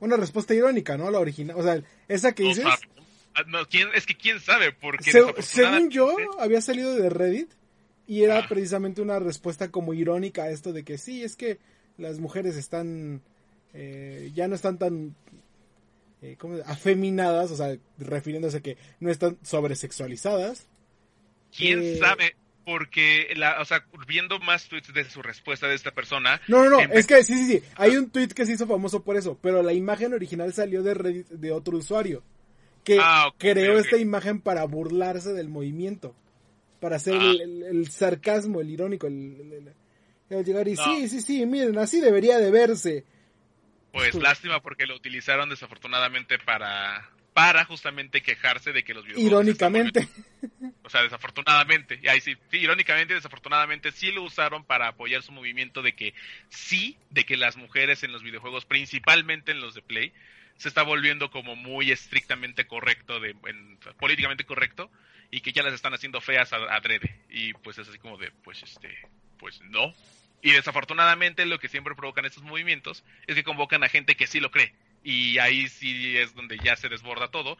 [0.00, 1.10] una respuesta irónica, ¿no?
[1.10, 2.64] La original, o sea, esa que dices.
[3.34, 7.50] Ah, no, ¿quién, es que quién sabe, porque Se- según yo, había salido de Reddit
[8.08, 8.46] y era Ah.
[8.48, 11.58] precisamente una respuesta como irónica a esto de que sí, es que
[11.96, 13.22] las mujeres están,
[13.72, 15.14] eh, ya no están tan
[16.22, 20.66] eh, ¿cómo afeminadas, o sea, refiriéndose a que no están sobresexualizadas.
[21.56, 25.90] quién eh, sabe, porque, la, o sea, viendo más tweets de su respuesta de esta
[25.92, 28.52] persona, No, no, no, En es que sí, sí, sí, hay un tweet que se
[28.52, 32.22] hizo famoso por eso, pero la imagen original salió de Reddit de otro usuario
[32.84, 36.14] que Ah, creó esta imagen para burlarse del movimiento,
[36.80, 37.30] para hacer Ah.
[37.30, 39.74] el, el- el sarcasmo, el irónico, el, el- el-
[40.38, 40.84] el llegar y No.
[40.84, 43.04] sí, sí, sí, miren, así debería de verse.
[43.92, 49.70] Pues lástima porque lo utilizaron desafortunadamente para para justamente quejarse de que los videojuegos están
[49.76, 50.08] Irónicamente.
[50.82, 55.30] o sea, desafortunadamente, y ahí sí, sí, irónicamente, desafortunadamente sí lo usaron para apoyar su
[55.32, 56.12] movimiento de que
[56.48, 60.12] sí, de que las mujeres en los videojuegos, principalmente en los de Play,
[60.56, 64.90] se está volviendo como muy estrictamente correcto, de, en- políticamente correcto,
[65.30, 67.14] y que ya las están haciendo feas a- adrede.
[67.30, 68.98] Y pues es así como de, pues este,
[69.38, 69.94] pues no.
[70.42, 74.40] Y desafortunadamente lo que siempre provocan estos movimientos es que convocan a gente que sí
[74.40, 74.72] lo cree.
[75.02, 77.58] Y ahí sí es donde ya se desborda todo.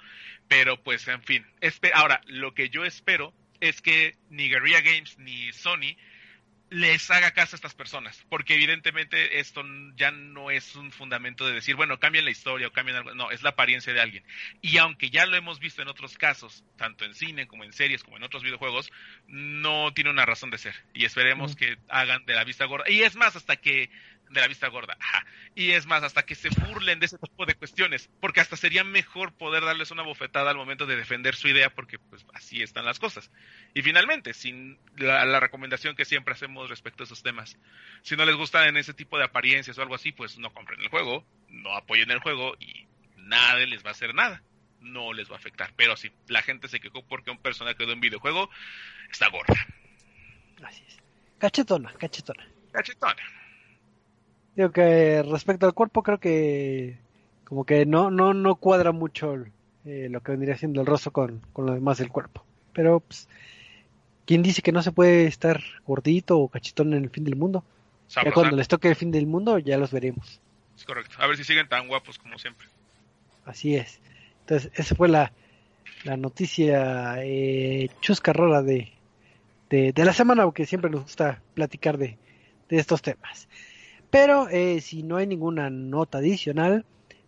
[0.48, 1.46] Pero pues en fin.
[1.94, 5.96] Ahora, lo que yo espero es que ni Guerrilla Games ni Sony
[6.70, 9.64] les haga caso a estas personas, porque evidentemente esto
[9.96, 13.32] ya no es un fundamento de decir, bueno, cambien la historia o cambien algo, no,
[13.32, 14.24] es la apariencia de alguien.
[14.62, 18.04] Y aunque ya lo hemos visto en otros casos, tanto en cine como en series
[18.04, 18.92] como en otros videojuegos,
[19.26, 20.74] no tiene una razón de ser.
[20.94, 22.88] Y esperemos que hagan de la vista gorda.
[22.88, 23.90] Y es más, hasta que
[24.30, 24.96] de la vista gorda.
[24.98, 25.26] Ajá.
[25.54, 28.84] Y es más, hasta que se burlen de ese tipo de cuestiones, porque hasta sería
[28.84, 32.84] mejor poder darles una bofetada al momento de defender su idea, porque pues así están
[32.84, 33.30] las cosas.
[33.74, 37.58] Y finalmente, sin la, la recomendación que siempre hacemos respecto a esos temas,
[38.02, 40.80] si no les gustan en ese tipo de apariencias o algo así, pues no compren
[40.80, 44.42] el juego, no apoyen el juego y nadie les va a hacer nada.
[44.80, 45.74] No les va a afectar.
[45.76, 48.48] Pero si la gente se quejó porque un personaje de un videojuego
[49.10, 49.66] está gorda.
[50.62, 50.96] Así es.
[51.38, 52.46] Cachetona, cachetona.
[52.72, 53.39] Cachetona.
[54.56, 56.98] Digo que respecto al cuerpo creo que
[57.44, 59.36] como que no no no cuadra mucho
[59.84, 62.44] eh, lo que vendría siendo el rostro con, con lo demás del cuerpo.
[62.72, 63.28] Pero pues
[64.26, 67.64] ¿quién dice que no se puede estar gordito o cachetón en el fin del mundo?
[68.08, 70.40] Ya cuando les toque el fin del mundo ya los veremos.
[70.76, 71.14] Es correcto.
[71.18, 72.66] A ver si siguen tan guapos como siempre.
[73.44, 74.00] Así es.
[74.40, 75.32] Entonces, esa fue la,
[76.04, 78.92] la noticia eh, chusca rara de,
[79.68, 82.18] de, de la semana, porque siempre nos gusta platicar de,
[82.68, 83.48] de estos temas.
[84.10, 86.84] Pero eh, si no hay ninguna nota adicional,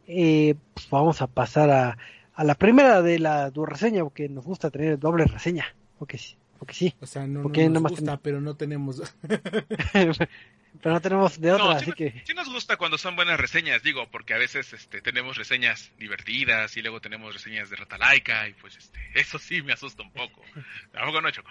[0.06, 1.98] eh, pues vamos a pasar a,
[2.34, 5.74] a la primera de la du reseña, porque nos gusta tener doble reseña.
[5.98, 6.94] Porque sí, porque sí.
[7.00, 9.02] O sea, no, no Porque nos nomás gusta, ten- pero no tenemos...
[10.80, 13.38] Pero no tenemos de otra, No, así sí, que sí nos gusta cuando son buenas
[13.38, 17.98] reseñas, digo, porque a veces este, tenemos reseñas divertidas y luego tenemos reseñas de rata
[17.98, 20.40] laica y pues este, eso sí me asusta un poco.
[20.90, 21.50] Tampoco no choco.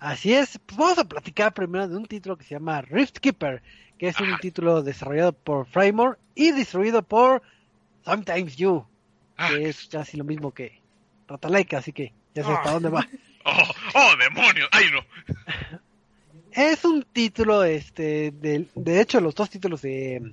[0.00, 3.62] Así es, pues vamos a platicar primero de un título que se llama Rift Keeper,
[3.98, 4.38] que es un Ajá.
[4.40, 7.42] título desarrollado por Frymore y distribuido por
[8.04, 8.84] Sometimes You,
[9.36, 10.80] Ah, que es casi lo mismo que
[11.28, 12.62] Ratalaika, así que ya sabes Ah.
[12.62, 13.06] para dónde va.
[13.44, 13.62] oh,
[13.94, 15.00] oh, demonios, ay no.
[16.52, 20.32] Es un título, este, de, de hecho los dos títulos de,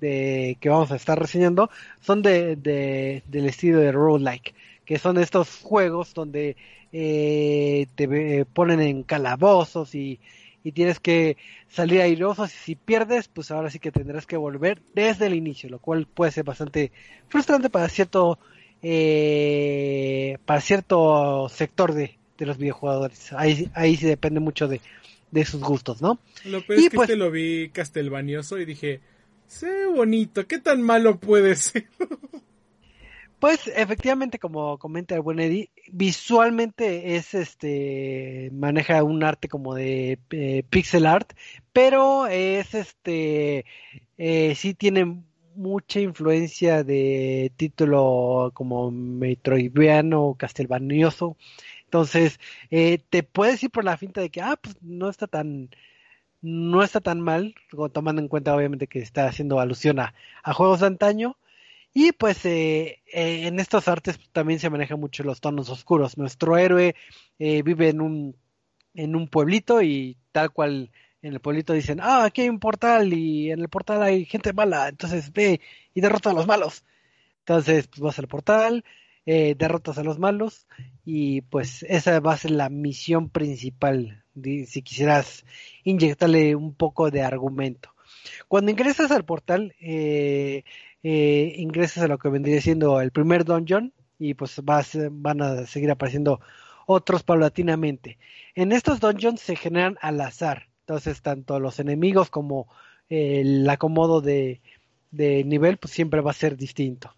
[0.00, 5.18] de que vamos a estar reseñando son de, de- del estilo de roguelike, que son
[5.18, 6.56] estos juegos donde
[6.92, 8.04] eh, te
[8.40, 10.20] eh, ponen en calabozos y,
[10.66, 11.36] y tienes que
[11.68, 15.68] salir airosos y si pierdes, pues ahora sí que tendrás que volver desde el inicio,
[15.70, 16.90] lo cual puede ser bastante
[17.28, 18.38] frustrante para cierto
[18.82, 23.32] eh, para cierto sector de, de los videojugadores.
[23.32, 24.80] Ahí, ahí sí depende mucho de,
[25.30, 26.18] de sus gustos, ¿no?
[26.44, 29.00] Lo peor Y es que pues- este lo vi castelvanioso y dije,
[29.46, 31.86] sé bonito, ¿qué tan malo puede ser?
[33.38, 40.18] Pues efectivamente, como comenta el buen Eddie, visualmente es este maneja un arte como de
[40.30, 41.32] eh, pixel art,
[41.72, 43.66] pero es este
[44.16, 45.22] eh, sí tiene
[45.54, 51.36] mucha influencia de título como metroidviano, castelvanioso.
[51.84, 55.70] Entonces, eh, te puedes ir por la finta de que ah, pues no está tan
[56.42, 57.54] no está tan mal,
[57.92, 61.36] tomando en cuenta obviamente que está haciendo alusión a, a juegos de antaño.
[61.98, 66.18] Y pues eh, eh, en estos artes también se manejan mucho los tonos oscuros.
[66.18, 66.94] Nuestro héroe
[67.38, 68.36] eh, vive en un,
[68.92, 70.90] en un pueblito y tal cual
[71.22, 74.52] en el pueblito dicen, ah, aquí hay un portal y en el portal hay gente
[74.52, 75.62] mala, entonces ve
[75.94, 76.84] y derrota a los malos.
[77.38, 78.84] Entonces pues vas al portal,
[79.24, 80.66] eh, derrotas a los malos
[81.02, 84.22] y pues esa va a ser la misión principal
[84.66, 85.46] si quisieras
[85.82, 87.94] inyectarle un poco de argumento.
[88.48, 90.64] Cuando ingresas al portal, eh,
[91.08, 95.64] eh, ingresas a lo que vendría siendo el primer dungeon y pues vas, van a
[95.66, 96.40] seguir apareciendo
[96.84, 98.18] otros paulatinamente.
[98.56, 102.66] En estos dungeons se generan al azar, entonces tanto los enemigos como
[103.08, 104.60] el acomodo de,
[105.12, 107.14] de nivel pues siempre va a ser distinto.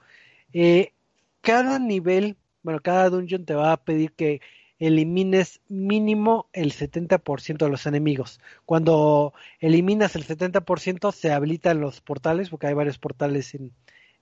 [0.53, 0.92] Eh,
[1.40, 4.42] cada nivel, bueno, cada dungeon te va a pedir que
[4.79, 8.41] elimines mínimo el 70% de los enemigos.
[8.64, 13.73] Cuando eliminas el 70% se habilitan los portales, porque hay varios portales en,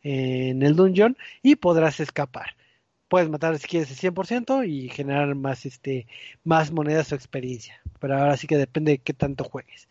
[0.02, 2.56] en el dungeon, y podrás escapar.
[3.08, 6.06] Puedes matar si quieres el 100% y generar más, este,
[6.42, 7.80] más monedas o experiencia.
[8.00, 9.88] Pero ahora sí que depende de qué tanto juegues.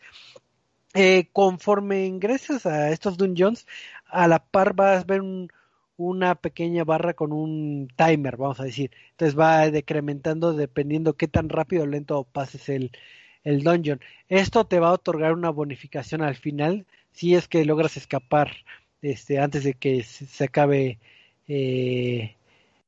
[0.94, 3.68] Eh, conforme ingresas a estos dungeons,
[4.06, 5.50] a la par vas a ver un,
[5.98, 8.92] una pequeña barra con un timer, vamos a decir.
[9.12, 12.92] Entonces va decrementando dependiendo qué tan rápido o lento pases el,
[13.44, 14.02] el dungeon.
[14.30, 18.52] Esto te va a otorgar una bonificación al final si es que logras escapar
[19.02, 21.00] este, antes de que se, acabe
[21.48, 22.36] eh,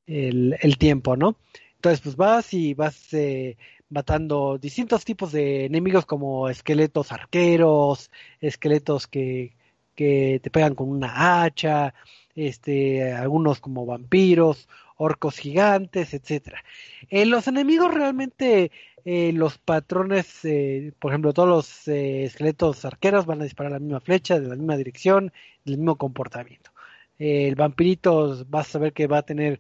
[0.08, 1.38] el, el, tiempo, ¿no?
[1.76, 3.58] Entonces, pues vas y vas eh,
[3.90, 9.54] matando distintos tipos de enemigos como esqueletos arqueros, esqueletos que,
[9.96, 11.94] que te pegan con una hacha,
[12.38, 16.64] este, algunos como vampiros, orcos gigantes, etcétera.
[17.10, 18.72] Eh, los enemigos realmente,
[19.06, 24.00] eh, los patrones, eh, por ejemplo, todos los esqueletos arqueros van a disparar la misma
[24.00, 25.34] flecha, de la misma dirección,
[25.66, 26.72] del mismo comportamiento.
[27.20, 29.60] el vampirito vas a ver que va a tener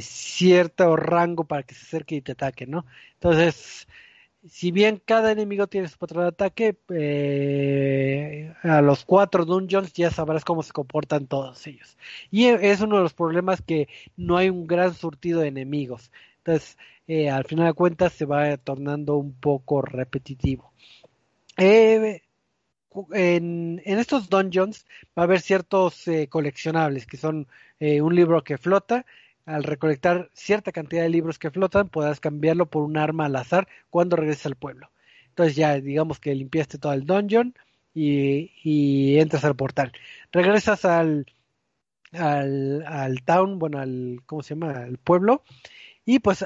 [0.00, 2.86] cierto rango para que se acerque y te ataque, ¿no?
[3.14, 3.86] Entonces,
[4.48, 10.10] si bien cada enemigo tiene su patrón de ataque, eh, a los cuatro dungeons ya
[10.10, 11.96] sabrás cómo se comportan todos ellos.
[12.30, 16.10] Y e, es uno de los problemas que no hay un gran surtido de enemigos.
[16.38, 20.72] Entonces, eh, al final de cuentas, se va tornando un poco repetitivo.
[21.56, 22.22] Eh,
[23.12, 24.86] en, en, estos dungeons
[25.18, 27.46] va a haber ciertos coleccionables que son
[27.78, 29.04] un libro que flota
[29.46, 33.68] al recolectar cierta cantidad de libros que flotan, podrás cambiarlo por un arma al azar
[33.90, 34.90] cuando regreses al pueblo.
[35.28, 37.54] Entonces ya digamos que limpiaste todo el dungeon
[37.94, 39.92] y, entras al portal.
[40.32, 41.26] Regresas al,
[42.12, 44.72] al, al, town, bueno, al, ¿cómo se llama?
[44.72, 45.42] Al pueblo.
[46.04, 46.44] Y pues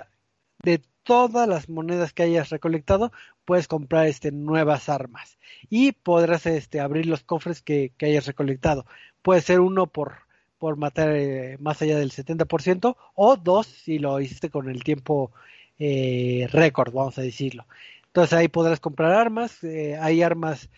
[0.62, 3.12] de todas las monedas que hayas recolectado,
[3.44, 5.38] puedes comprar este, nuevas armas.
[5.68, 8.86] Y podrás este, abrir los cofres que, que hayas recolectado.
[9.22, 10.29] Puede ser uno por
[10.61, 15.33] por matar eh, más allá del 70%, o dos si lo hiciste con el tiempo
[15.79, 17.66] eh, récord, vamos a decirlo.
[18.09, 20.68] Entonces ahí podrás comprar armas, eh, hay armas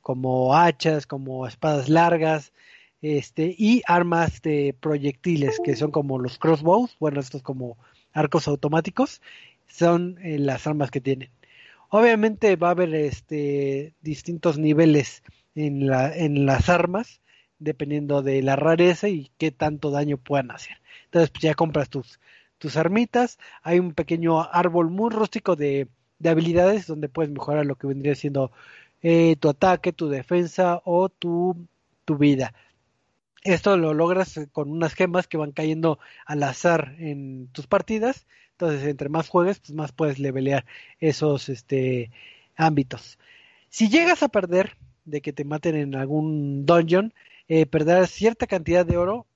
[0.00, 2.52] como hachas, como espadas largas,
[3.02, 7.78] este, y armas de proyectiles, que son como los crossbows, bueno, estos como
[8.12, 9.22] arcos automáticos,
[9.68, 11.30] son las armas que tienen.
[11.88, 15.22] Obviamente va a haber este, distintos niveles
[15.54, 17.20] en, la, en las armas,
[17.58, 20.76] dependiendo de la rareza y qué tanto daño puedan hacer.
[21.04, 22.20] Entonces pues, ya compras tus,
[22.58, 25.88] tus armitas, hay un pequeño árbol muy rústico de,
[26.18, 28.52] de habilidades donde puedes mejorar lo que vendría siendo
[29.02, 31.66] eh, tu ataque, tu defensa o tu,
[32.04, 32.54] tu vida.
[33.44, 38.26] Esto lo logras con unas gemas que van cayendo al azar en tus partidas.
[38.52, 40.64] Entonces, entre más juegues, pues más puedes levelear
[40.98, 42.10] esos este,
[42.56, 43.18] ámbitos.
[43.68, 47.14] Si llegas a perder de que te maten en algún dungeon,
[47.48, 49.26] eh, perderás cierta cantidad de oro,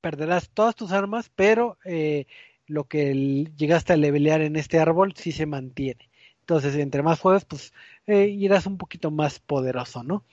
[0.00, 2.26] perderás todas tus armas, pero eh,
[2.66, 6.08] lo que llegaste a levelear en este árbol sí se mantiene.
[6.40, 7.72] Entonces, entre más juegas, pues
[8.06, 10.24] eh, irás un poquito más poderoso, ¿no?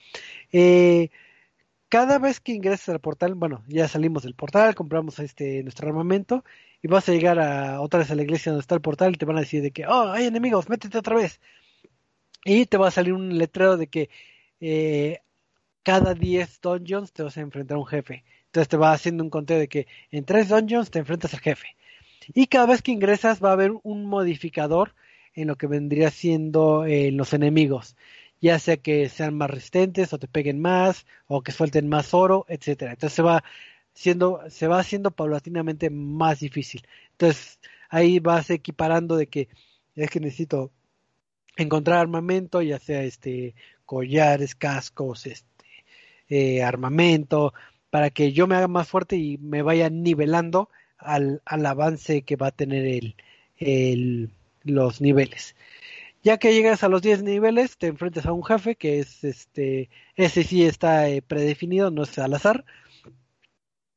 [1.88, 6.44] cada vez que ingreses al portal, bueno, ya salimos del portal, compramos este nuestro armamento
[6.82, 9.18] y vas a llegar a otra vez a la iglesia donde está el portal y
[9.18, 11.40] te van a decir de que, oh, hay enemigos, métete otra vez.
[12.44, 14.08] Y te va a salir un letrero de que
[15.82, 18.24] cada 10 dungeons te vas a enfrentar a un jefe.
[18.46, 21.76] Entonces te va haciendo un conteo de que en 3 dungeons te enfrentas al jefe.
[22.34, 24.94] Y cada vez que ingresas va a haber un modificador
[25.34, 27.96] en lo que vendría siendo eh, los enemigos.
[28.40, 32.46] Ya sea que sean más resistentes o te peguen más o que suelten más oro,
[32.48, 32.92] etcétera.
[32.92, 33.44] Entonces se va
[33.94, 36.86] siendo, se va haciendo paulatinamente más difícil.
[37.12, 39.48] Entonces ahí vas equiparando de que
[39.96, 40.72] es que necesito
[41.56, 43.54] encontrar armamento, ya sea este
[43.84, 45.59] collares, cascos, este
[46.30, 47.52] eh, armamento,
[47.90, 52.36] para que yo me haga más fuerte y me vaya nivelando al, al avance que
[52.36, 53.16] va a tener el,
[53.58, 54.30] el,
[54.64, 55.56] los niveles.
[56.22, 59.90] Ya que llegas a los 10 niveles, te enfrentas a un jefe que es este,
[60.16, 62.64] ese sí está eh, predefinido, no es al azar.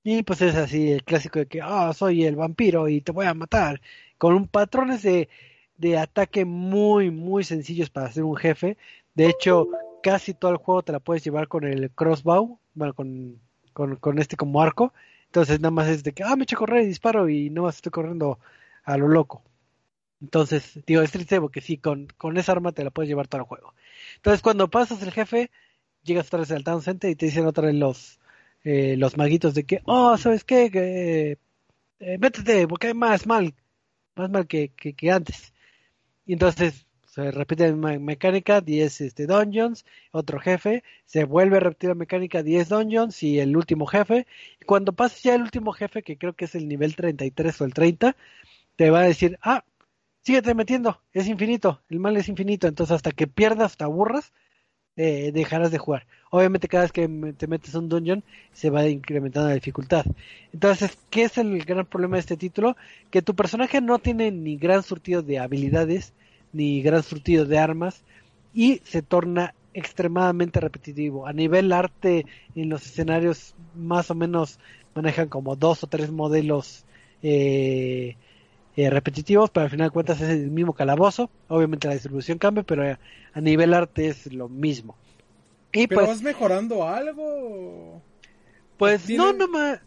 [0.04, 3.26] Y pues es así el clásico de que, ah, soy el vampiro y te voy
[3.26, 3.82] a matar.
[4.18, 5.30] Con un patrones de,
[5.78, 8.78] de ataque muy, muy sencillos para ser un jefe.
[9.16, 9.68] De hecho,
[10.04, 13.40] casi todo el juego te la puedes llevar con el crossbow, bueno, con
[13.74, 14.94] con, con este como arco.
[15.26, 17.64] Entonces nada más es de que, ah, me echo a correr y disparo y no
[17.64, 18.40] más estoy corriendo
[18.84, 19.44] a lo loco.
[20.22, 23.42] Entonces, digo, es triste porque sí, con, con esa arma te la puedes llevar todo
[23.42, 23.74] el juego.
[24.18, 25.52] Entonces, cuando pasas el jefe,
[26.04, 28.20] llegas otra vez al Town y te dicen otra vez los,
[28.64, 30.72] eh, los maguitos de que, oh, ¿sabes qué?
[30.72, 31.40] Que,
[32.00, 33.54] eh, métete, porque hay más mal,
[34.16, 35.54] más mal que, que, que antes.
[36.26, 41.90] Y entonces se repite la mecánica, 10 este, dungeons, otro jefe, se vuelve a repetir
[41.90, 44.26] la mecánica, 10 dungeons y el último jefe.
[44.60, 47.66] Y cuando pases ya el último jefe, que creo que es el nivel 33 o
[47.66, 48.16] el 30,
[48.76, 49.64] te va a decir, ah,
[50.24, 54.34] síguete metiendo, es infinito, el mal es infinito, entonces hasta que pierdas, te aburras,
[54.96, 56.08] eh, dejarás de jugar.
[56.32, 57.08] Obviamente cada vez que
[57.38, 60.06] te metes un dungeon se va incrementando la dificultad.
[60.52, 62.76] Entonces, ¿qué es el gran problema de este título?
[63.12, 66.14] Que tu personaje no tiene ni gran surtido de habilidades,
[66.54, 68.04] ni gran surtido de armas,
[68.54, 71.28] y se torna extremadamente repetitivo.
[71.28, 72.26] A nivel arte,
[72.56, 74.60] en los escenarios más o menos
[74.96, 76.86] manejan como dos o tres modelos
[77.24, 78.16] eh,
[78.76, 81.30] eh, repetitivos, pero al final de cuentas es el mismo calabozo.
[81.48, 82.84] Obviamente la distribución cambia, pero
[83.34, 84.96] a nivel arte es lo mismo.
[85.72, 88.02] Y ¿Pero pues, vas mejorando algo?
[88.78, 89.80] Pues no, no más.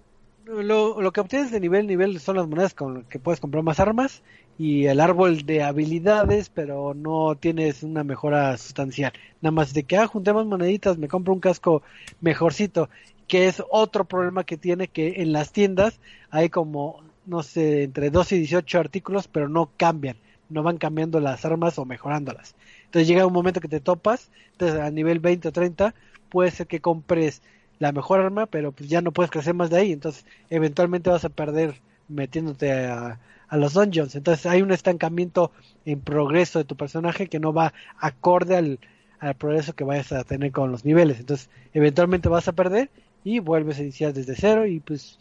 [0.44, 3.64] Lo, lo, que obtienes de nivel nivel son las monedas con las que puedes comprar
[3.64, 4.22] más armas
[4.58, 9.12] y el árbol de habilidades, pero no tienes una mejora sustancial.
[9.40, 11.82] Nada más de que, ah, juntemos moneditas, me compro un casco
[12.20, 12.88] mejorcito,
[13.28, 16.00] que es otro problema que tiene que en las tiendas
[16.30, 20.16] hay como no sé, entre 12 y 18 artículos, pero no cambian,
[20.48, 22.54] no van cambiando las armas o mejorándolas.
[22.84, 25.94] Entonces llega un momento que te topas, entonces a nivel 20 o 30
[26.30, 27.42] puede ser que compres
[27.78, 31.24] la mejor arma, pero pues ya no puedes crecer más de ahí, entonces eventualmente vas
[31.24, 31.74] a perder
[32.08, 33.18] metiéndote a,
[33.48, 34.14] a los dungeons.
[34.14, 35.52] Entonces hay un estancamiento
[35.84, 38.78] en progreso de tu personaje que no va acorde al,
[39.18, 41.20] al progreso que vayas a tener con los niveles.
[41.20, 42.90] Entonces eventualmente vas a perder
[43.24, 45.18] y vuelves a iniciar desde cero y pues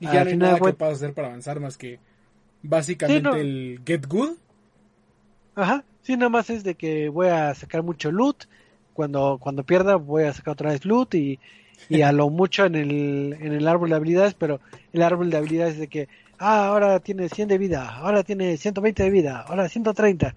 [0.00, 1.98] y ya no hay nada que puedas hacer para avanzar más que
[2.62, 4.36] básicamente el get good.
[5.54, 8.44] Ajá, sí, nada más es de que voy a sacar mucho loot.
[8.94, 11.38] Cuando, cuando pierda voy a sacar otra vez loot y,
[11.88, 14.60] y a lo mucho en el, en el árbol de habilidades, pero
[14.92, 16.08] el árbol de habilidades es de que,
[16.38, 20.34] ah, ahora tiene 100 de vida, ahora tiene 120 de vida, ahora 130.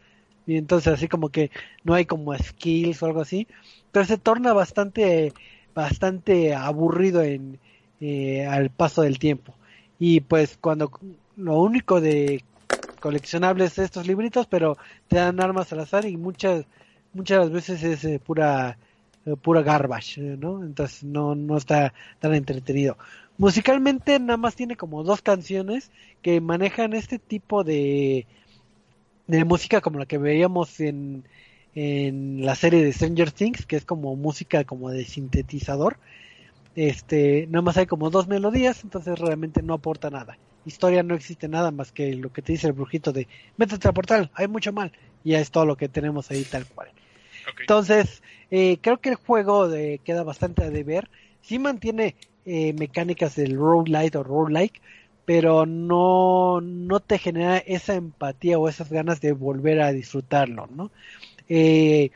[0.47, 1.52] Y entonces así como que
[1.84, 3.47] no hay como skills o algo así.
[3.91, 5.34] Pero se torna bastante,
[5.74, 7.60] bastante aburrido en,
[7.99, 9.54] eh, al paso del tiempo.
[9.99, 10.91] Y pues cuando
[11.38, 12.43] lo único de
[12.99, 14.78] coleccionables es estos libritos, pero
[15.08, 16.66] te dan armas al azar y muchas
[17.14, 18.78] muchas veces es eh, pura
[19.26, 20.64] eh, pura garbage, ¿no?
[20.64, 22.97] Entonces no no está tan entretenido.
[23.42, 28.28] Musicalmente nada más tiene como dos canciones que manejan este tipo de
[29.28, 31.28] de música como la que veíamos en
[31.74, 35.98] en la serie de Stranger Things, que es como música como de sintetizador
[36.76, 40.38] este, nada más hay como dos melodías, entonces realmente no aporta nada.
[40.66, 43.28] Historia no existe nada más que lo que te dice el brujito de
[43.58, 44.92] métete al portal, hay mucho mal.
[45.24, 46.89] Y ya es todo lo que tenemos ahí tal cual.
[47.60, 48.22] Entonces,
[48.52, 51.10] eh, creo que el juego de, queda bastante a deber.
[51.42, 52.16] Sí mantiene
[52.46, 54.82] eh, mecánicas del roguelite o roguelike,
[55.26, 60.92] pero no, no te genera esa empatía o esas ganas de volver a disfrutarlo, ¿no?
[61.48, 62.12] Eh,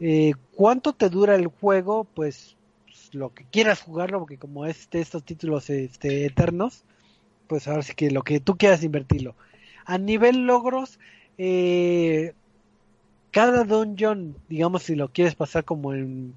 [0.00, 2.04] eh, ¿Cuánto te dura el juego?
[2.04, 2.56] Pues
[3.12, 6.84] lo que quieras jugarlo, porque como es de estos títulos este, eternos,
[7.46, 9.36] pues ahora sí que lo que tú quieras invertirlo.
[9.84, 10.98] A nivel logros,
[11.38, 12.34] eh,
[13.30, 16.34] cada dungeon, digamos, si lo quieres pasar como en,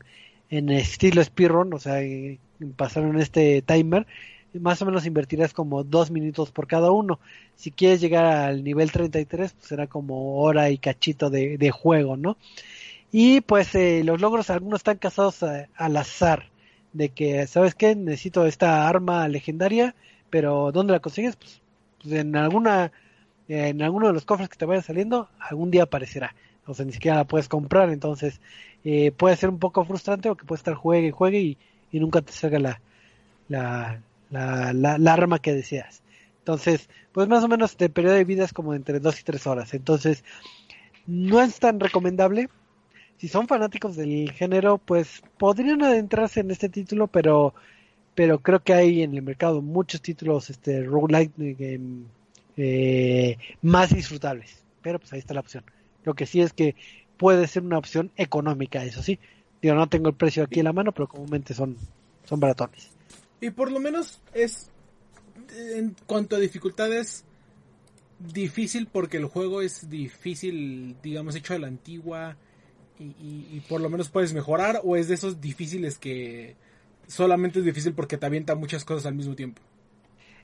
[0.49, 2.39] en estilo speedrun, o sea, en,
[2.76, 4.08] pasar en este timer,
[4.53, 7.20] más o menos invertirás como dos minutos por cada uno.
[7.56, 12.18] Si quieres llegar al nivel 33, pues será como hora y cachito de, de juego,
[12.18, 12.38] ¿no?
[13.12, 16.49] Y pues eh, los logros, algunos están casados al azar
[16.93, 17.95] de que, ¿sabes qué?
[17.95, 19.95] Necesito esta arma legendaria,
[20.30, 21.36] pero ¿dónde la consigues?
[21.36, 21.62] Pues,
[22.01, 22.91] pues, en alguna,
[23.47, 26.36] en alguno de los cofres que te vaya saliendo, algún día aparecerá.
[26.66, 28.41] O sea, ni siquiera la puedes comprar, entonces
[28.84, 31.58] eh, puede ser un poco frustrante o que puede estar juegue y juegue y,
[31.91, 32.81] nunca te salga la,
[33.47, 36.01] la, la, la, arma que deseas.
[36.39, 39.47] Entonces, pues más o menos el periodo de vida es como entre 2 y 3
[39.47, 39.73] horas.
[39.73, 40.23] Entonces,
[41.07, 42.49] no es tan recomendable,
[43.17, 47.53] si son fanáticos del género, pues podrían adentrarse en este título, pero
[48.15, 51.79] pero creo que hay en el mercado muchos títulos este roguelike eh,
[52.57, 54.63] eh, más disfrutables.
[54.81, 55.65] Pero pues ahí está la opción.
[56.05, 56.75] Lo que sí es que
[57.17, 59.19] puede ser una opción económica, eso sí.
[59.74, 61.78] No tengo el precio aquí en la mano, pero comúnmente son,
[62.26, 62.89] son baratones.
[63.41, 64.70] Y por lo menos es,
[65.76, 67.26] en cuanto a dificultades,
[68.20, 72.38] difícil porque el juego es difícil, digamos, hecho a la antigua
[72.97, 76.55] y, por lo menos puedes mejorar o es de esos difíciles que
[77.07, 79.61] solamente es difícil porque te avienta muchas cosas al mismo tiempo.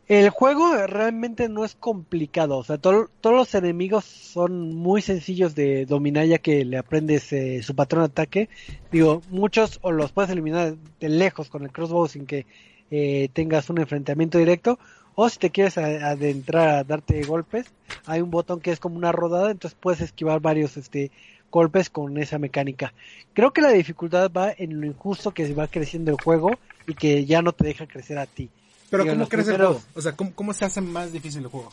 [0.08, 5.86] El juego realmente no es complicado, o sea, todos los enemigos son muy sencillos de
[5.86, 8.50] dominar ya que le aprendes eh, su patrón de ataque.
[8.92, 12.46] Digo, muchos o los puedes eliminar de lejos con el crossbow sin que
[12.90, 14.80] eh, tengas un enfrentamiento directo,
[15.16, 17.68] o si te quieres adentrar a darte golpes,
[18.06, 21.12] hay un botón que es como una rodada, entonces puedes esquivar varios este
[21.52, 22.94] golpes con esa mecánica.
[23.34, 26.52] Creo que la dificultad va en lo injusto que se va creciendo el juego
[26.88, 28.50] y que ya no te deja crecer a ti.
[28.92, 29.82] Pero ¿cómo crece el juego?
[29.96, 31.72] O sea, ¿cómo, se hace más difícil el juego?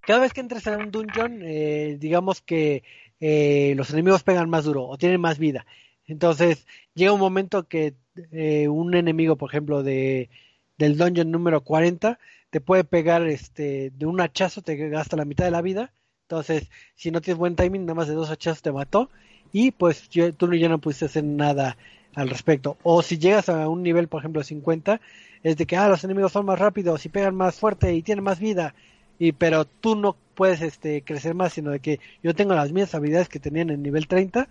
[0.00, 2.84] Cada vez que entres en un dungeon, eh, digamos que
[3.18, 5.66] eh, los enemigos pegan más duro o tienen más vida.
[6.06, 7.94] Entonces, llega un momento que
[8.30, 10.30] eh, un enemigo, por ejemplo, de
[10.78, 12.18] del dungeon número 40,
[12.50, 15.92] te puede pegar este de un hachazo, te gasta la mitad de la vida.
[16.22, 19.10] Entonces, si no tienes buen timing, nada más de dos hachazos te mató.
[19.52, 21.76] Y pues yo, tú ya no pudiste hacer nada
[22.14, 22.76] al respecto.
[22.84, 25.00] O si llegas a un nivel, por ejemplo, 50,
[25.44, 28.24] es de que ah, los enemigos son más rápidos y pegan más fuerte y tienen
[28.24, 28.74] más vida.
[29.18, 32.94] Y pero tú no puedes este crecer más, sino de que yo tengo las mismas
[32.94, 34.48] habilidades que tenían en nivel 30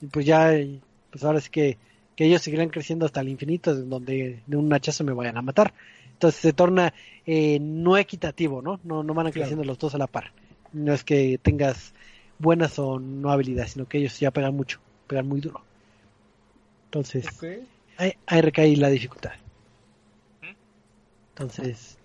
[0.00, 0.52] y pues ya
[1.10, 1.78] pues ahora sí que,
[2.14, 5.74] que ellos seguirán creciendo hasta el infinito, donde de un hachazo me vayan a matar.
[6.12, 6.94] Entonces se torna
[7.26, 8.78] eh, no equitativo, ¿no?
[8.84, 9.02] ¿no?
[9.02, 10.32] No van a creciendo los dos a la par.
[10.72, 11.92] No es que tengas
[12.38, 14.78] buenas o no habilidades, sino que ellos ya pegan mucho,
[15.08, 15.60] pegan muy duro.
[16.84, 17.26] Entonces,
[17.98, 19.32] ahí, ahí recae la dificultad.
[21.38, 21.98] Entonces,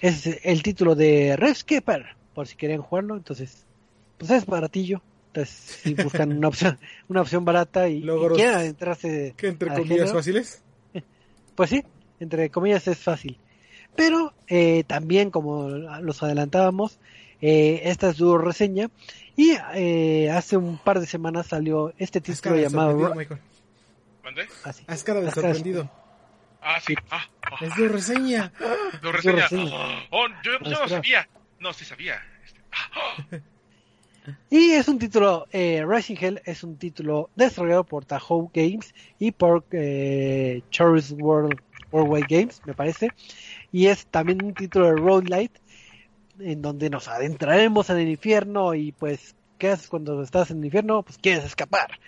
[0.00, 3.16] es el título de Skipper, por si quieren jugarlo.
[3.16, 3.66] Entonces,
[4.16, 5.02] pues es baratillo.
[5.26, 8.02] Entonces, si buscan una opción, una opción barata y,
[8.34, 9.34] quieran entrarse.
[9.36, 10.62] ¿Qué entre comillas fáciles?
[11.54, 11.84] Pues sí,
[12.18, 13.38] entre comillas es fácil.
[13.94, 16.98] Pero eh, también, como los adelantábamos,
[17.42, 18.88] eh, esta es su reseña.
[19.36, 23.14] Y eh, hace un par de semanas salió este título llamado.
[24.24, 24.48] ¿Mandé?
[24.64, 24.82] Así.
[24.86, 25.90] Haz cara de sorprendido.
[26.62, 26.94] Ah, sí.
[27.10, 27.56] Ah, ah.
[27.60, 28.52] Es de reseña.
[29.02, 29.48] De reseña.
[30.10, 31.28] Oh, yo, yo no sabía.
[31.58, 32.22] No, sí sabía.
[32.44, 33.40] Este, ah,
[34.50, 39.32] y es un título, eh, Rising Hell es un título desarrollado por Tahoe Games y
[39.32, 41.60] por eh, Charles World,
[41.90, 43.10] Worldwide Games, me parece.
[43.72, 45.58] Y es también un título de Road Light,
[46.38, 50.66] en donde nos adentraremos en el infierno y pues, ¿qué haces cuando estás en el
[50.66, 51.02] infierno?
[51.02, 51.98] Pues quieres escapar.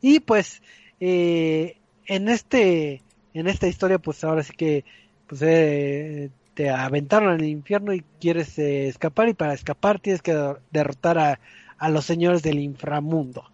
[0.00, 0.62] Y pues,
[1.00, 3.02] eh, en este
[3.34, 4.84] en esta historia pues ahora sí que
[5.26, 10.54] pues eh, te aventaron al infierno y quieres eh, escapar y para escapar tienes que
[10.70, 11.40] derrotar a,
[11.78, 13.44] a los señores del inframundo.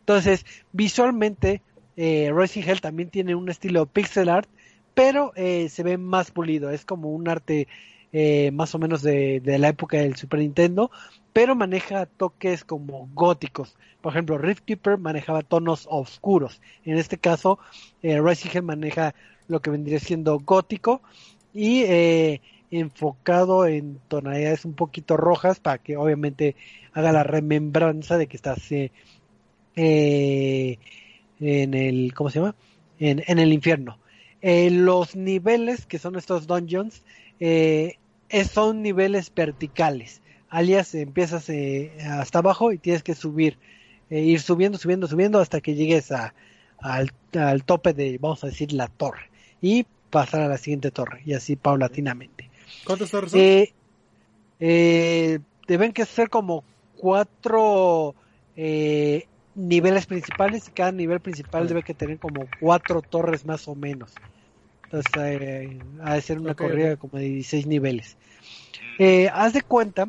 [0.00, 1.62] Entonces, visualmente,
[1.96, 4.48] eh, Rising Hell también tiene un estilo pixel art,
[4.94, 7.68] pero eh, se ve más pulido, es como un arte
[8.12, 10.90] eh, más o menos de, de, la época del Super Nintendo,
[11.34, 13.76] pero maneja toques como góticos.
[14.00, 16.62] Por ejemplo, Rift Keeper manejaba tonos oscuros.
[16.84, 17.58] En este caso,
[18.02, 18.20] eh,
[18.62, 19.16] maneja
[19.48, 21.02] lo que vendría siendo gótico
[21.52, 26.54] y eh, enfocado en tonalidades un poquito rojas para que obviamente
[26.92, 28.92] haga la remembranza de que estás eh,
[29.74, 32.54] en el ¿cómo se llama?
[33.00, 33.98] En, en el infierno.
[34.40, 37.02] Eh, los niveles que son estos dungeons
[38.52, 40.22] son niveles verticales.
[40.54, 41.50] Alias empiezas
[42.08, 43.58] hasta abajo y tienes que subir,
[44.08, 46.34] ir subiendo, subiendo, subiendo hasta que llegues a,
[46.78, 49.30] al, al tope de, vamos a decir, la torre
[49.60, 52.50] y pasar a la siguiente torre y así paulatinamente.
[52.84, 53.40] ¿Cuántas torres son?
[53.40, 53.72] Eh,
[54.60, 56.62] eh, deben que ser como
[56.96, 58.14] cuatro
[58.56, 63.74] eh, niveles principales y cada nivel principal debe que tener como cuatro torres más o
[63.74, 64.14] menos.
[64.84, 66.96] Entonces eh, ha de ser una okay, corrida okay.
[66.96, 68.16] como de 16 niveles.
[68.98, 70.08] Eh, haz de cuenta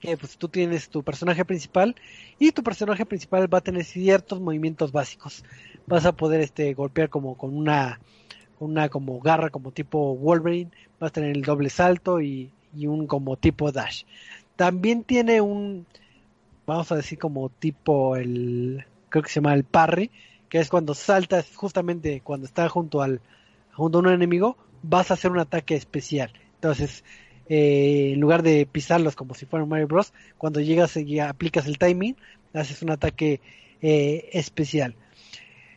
[0.00, 1.94] que pues tú tienes tu personaje principal
[2.38, 5.44] y tu personaje principal va a tener ciertos movimientos básicos.
[5.86, 7.98] Vas a poder este golpear como con una
[8.60, 13.06] una como garra como tipo Wolverine, vas a tener el doble salto y, y, un
[13.06, 14.04] como tipo dash.
[14.56, 15.86] También tiene un,
[16.66, 20.10] vamos a decir como tipo el, creo que se llama el parry,
[20.48, 23.20] que es cuando saltas justamente cuando está junto al,
[23.72, 26.32] junto a un enemigo, vas a hacer un ataque especial.
[26.54, 27.04] Entonces,
[27.48, 31.78] eh, en lugar de pisarlos como si fueran Mario Bros, cuando llegas y aplicas el
[31.78, 32.16] timing,
[32.54, 33.40] haces un ataque
[33.82, 34.94] eh, especial.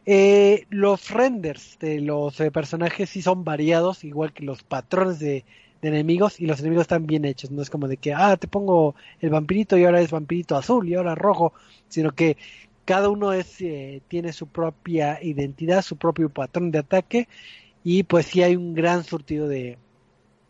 [0.05, 5.45] Eh, los renders de los eh, personajes sí son variados, igual que los patrones de,
[5.83, 7.51] enemigos, y los enemigos están bien hechos.
[7.51, 10.87] No es como de que, ah, te pongo el vampirito y ahora es vampirito azul
[10.89, 11.53] y ahora rojo,
[11.87, 12.37] sino que
[12.85, 17.27] cada uno es, eh, tiene su propia identidad, su propio patrón de ataque,
[17.83, 19.77] y pues sí hay un gran surtido de,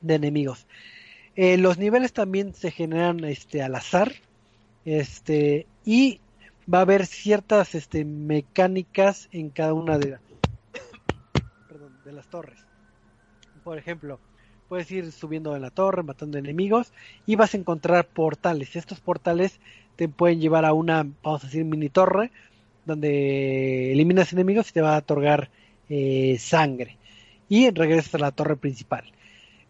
[0.02, 0.66] de enemigos.
[1.36, 4.12] Eh, los niveles también se generan este, al azar,
[4.86, 6.20] este, y
[6.72, 10.18] va a haber ciertas este, mecánicas en cada una de,
[12.06, 12.60] las torres.
[13.64, 14.20] Por ejemplo,
[14.68, 16.92] puedes ir subiendo en la torre, matando enemigos
[17.26, 18.76] y vas a encontrar portales.
[18.76, 19.60] Estos portales
[19.96, 22.32] te pueden llevar a una, vamos a decir, mini torre
[22.86, 25.50] donde eliminas enemigos y te va a otorgar
[25.90, 26.98] eh, sangre.
[27.48, 29.04] Y regresas a la torre principal.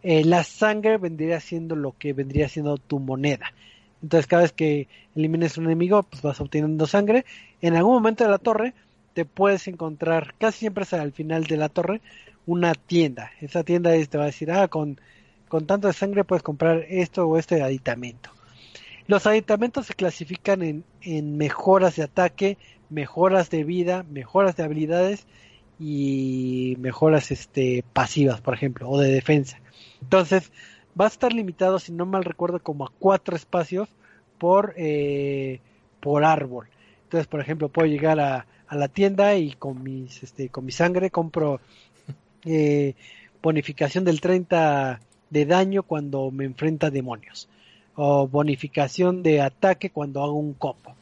[0.03, 3.53] Eh, la sangre vendría siendo lo que vendría siendo tu moneda.
[4.01, 7.25] Entonces cada vez que elimines un enemigo, pues vas obteniendo sangre.
[7.61, 8.73] En algún momento de la torre
[9.13, 12.01] te puedes encontrar, casi siempre es al final de la torre,
[12.45, 13.31] una tienda.
[13.41, 14.99] Esa tienda te va a decir, ah, con,
[15.47, 18.31] con tanto de sangre puedes comprar esto o este aditamento.
[19.07, 22.57] Los aditamentos se clasifican en, en mejoras de ataque,
[22.89, 25.27] mejoras de vida, mejoras de habilidades
[25.79, 29.60] y mejoras este, pasivas, por ejemplo, o de defensa.
[30.01, 30.51] Entonces,
[30.99, 33.89] va a estar limitado, si no mal recuerdo, como a cuatro espacios
[34.37, 35.59] por, eh,
[35.99, 36.67] por árbol.
[37.03, 40.71] Entonces, por ejemplo, puedo llegar a, a la tienda y con, mis, este, con mi
[40.71, 41.59] sangre compro
[42.45, 42.95] eh,
[43.41, 47.49] bonificación del 30 de daño cuando me enfrenta demonios.
[47.95, 50.95] O bonificación de ataque cuando hago un combo.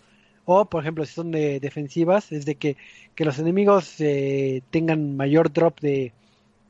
[0.46, 2.76] O, por ejemplo, si son de defensivas, es de que,
[3.14, 6.12] que los enemigos eh, tengan mayor drop de,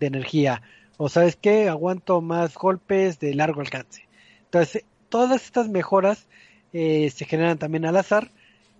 [0.02, 0.62] de energía.
[1.02, 4.06] O sabes que aguanto más golpes de largo alcance.
[4.44, 6.28] Entonces, todas estas mejoras
[6.74, 8.32] eh, se generan también al azar,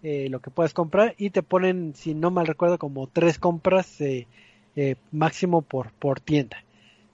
[0.04, 4.02] eh, lo que puedes comprar, y te ponen, si no mal recuerdo, como tres compras
[4.02, 4.28] eh,
[5.14, 6.62] máximo por, por tienda.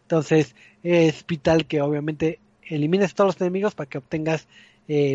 [0.02, 4.48] Entonces, es vital que obviamente elimines todos los enemigos para que obtengas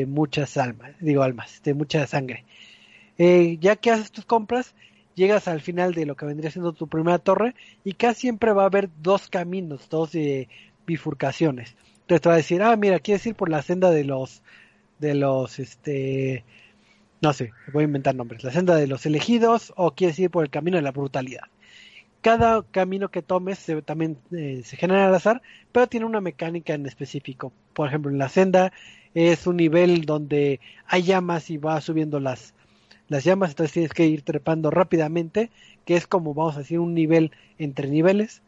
[0.07, 2.45] muchas almas, digo almas, de mucha sangre.
[3.19, 4.73] ya que haces tus compras,
[5.21, 7.55] llegas al final de lo que vendría siendo tu primera torre
[7.85, 10.49] y casi siempre va a haber dos caminos, dos eh,
[10.87, 11.77] bifurcaciones.
[12.01, 14.43] Entonces te va a decir, ah, mira, quieres ir por la senda de los,
[14.99, 16.45] de los, este,
[17.21, 20.43] no sé, voy a inventar nombres, la senda de los elegidos o quieres ir por
[20.43, 21.45] el camino de la brutalidad.
[22.23, 26.73] Cada camino que tomes se, también eh, se genera al azar, pero tiene una mecánica
[26.75, 27.53] en específico.
[27.75, 28.73] Por ejemplo, en la senda
[29.15, 32.55] es un nivel donde hay llamas y va subiendo las,
[33.11, 35.51] las llamas, entonces tienes que ir trepando rápidamente,
[35.85, 38.41] que es como vamos a decir un nivel entre niveles.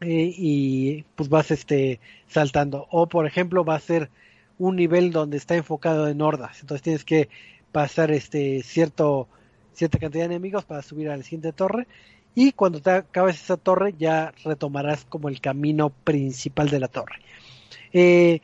[0.00, 2.86] Eh, y pues vas este saltando.
[2.90, 4.10] O por ejemplo va a ser
[4.58, 6.60] un nivel donde está enfocado en hordas.
[6.60, 7.28] Entonces tienes que
[7.70, 9.28] pasar este cierto
[9.74, 11.86] cierta cantidad de enemigos para subir a la siguiente torre.
[12.34, 17.16] Y cuando te acabes esa torre ya retomarás como el camino principal de la torre.
[17.92, 18.40] Eh,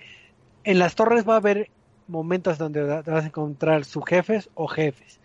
[0.65, 1.71] en las torres va a haber
[2.07, 5.22] momentos donde vas a encontrar subjefes o jefes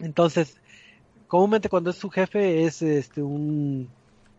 [0.00, 0.60] entonces,
[1.28, 3.88] comúnmente cuando es su jefe es este un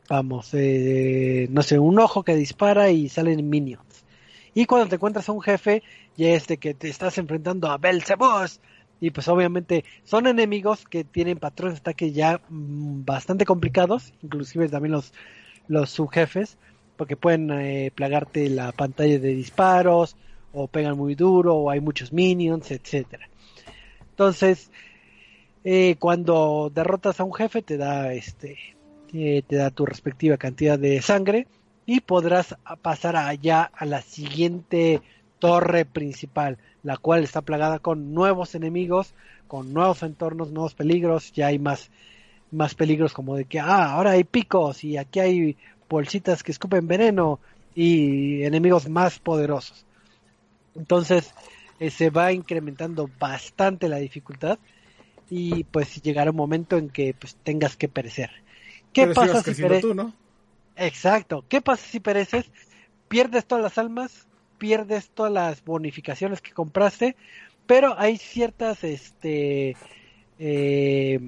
[0.08, 4.06] vamos, eh, no sé, un ojo que dispara y salen minions.
[4.54, 5.84] Y cuando te encuentras a un jefe,
[6.16, 8.62] ya es de que te estás enfrentando a Belzebus.
[9.02, 14.70] Y pues obviamente son enemigos que tienen patrones de ataque ya mm, bastante complicados, inclusive
[14.70, 15.14] también los,
[15.68, 16.58] los subjefes,
[16.96, 20.16] porque pueden eh, plagarte la pantalla de disparos,
[20.54, 23.28] o pegan muy duro, o hay muchos minions, etcétera.
[24.12, 24.72] Entonces,
[25.66, 28.58] eh, cuando derrotas a un jefe te da este
[29.14, 31.48] eh, te da tu respectiva cantidad de sangre
[31.88, 35.02] y podrás pasar allá a la siguiente
[35.40, 39.14] torre principal, la cual está plagada con nuevos enemigos,
[39.48, 41.90] con nuevos entornos, nuevos peligros, ya hay más
[42.52, 45.58] más peligros como de que ah, ahora hay picos y aquí hay
[45.90, 47.40] bolsitas que escupen veneno
[47.74, 49.86] y enemigos más poderosos.
[50.76, 51.34] Entonces
[51.80, 54.60] eh, se va incrementando bastante la dificultad
[55.30, 58.32] y pues llegará un momento en que pues tengas que perecer.
[58.94, 59.96] ¿Qué pasa si, pereces?
[59.96, 60.14] ¿no?
[60.76, 61.46] Exacto.
[61.50, 62.50] ¿Qué pasa si pereces?
[63.08, 67.16] Pierdes todas las almas, pierdes todas las bonificaciones que compraste,
[67.66, 69.76] pero hay ciertas, este,
[70.40, 71.20] eh,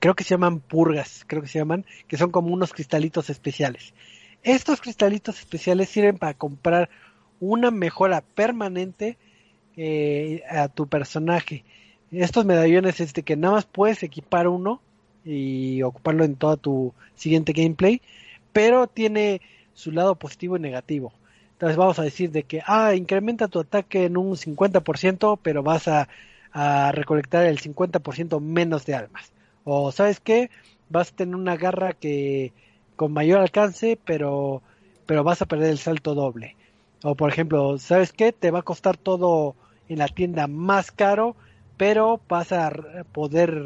[0.00, 3.94] creo que se llaman purgas, creo que se llaman, que son como unos cristalitos especiales.
[4.42, 6.90] Estos cristalitos especiales sirven para comprar
[7.40, 9.16] una mejora permanente
[9.76, 11.64] eh, a tu personaje
[12.20, 14.80] estos medallones es de que nada más puedes equipar uno
[15.24, 18.02] y ocuparlo en toda tu siguiente gameplay,
[18.52, 19.40] pero tiene
[19.74, 21.12] su lado positivo y negativo.
[21.52, 25.88] Entonces vamos a decir de que, ah, incrementa tu ataque en un 50%, pero vas
[25.88, 26.08] a,
[26.52, 29.32] a recolectar el 50% menos de almas.
[29.64, 30.50] O sabes qué,
[30.88, 32.52] vas a tener una garra que
[32.96, 34.62] con mayor alcance, pero,
[35.06, 36.56] pero vas a perder el salto doble.
[37.02, 38.32] O por ejemplo, ¿sabes qué?
[38.32, 39.56] Te va a costar todo
[39.88, 41.36] en la tienda más caro,
[41.82, 42.70] pero vas a
[43.10, 43.60] poder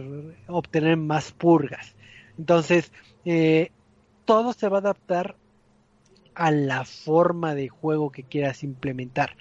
[0.47, 1.95] obtener más purgas.
[2.39, 2.91] Entonces,
[3.27, 3.73] eh,
[4.25, 5.37] todo se va a adaptar
[6.35, 9.37] a la forma de juego que quieras implementar.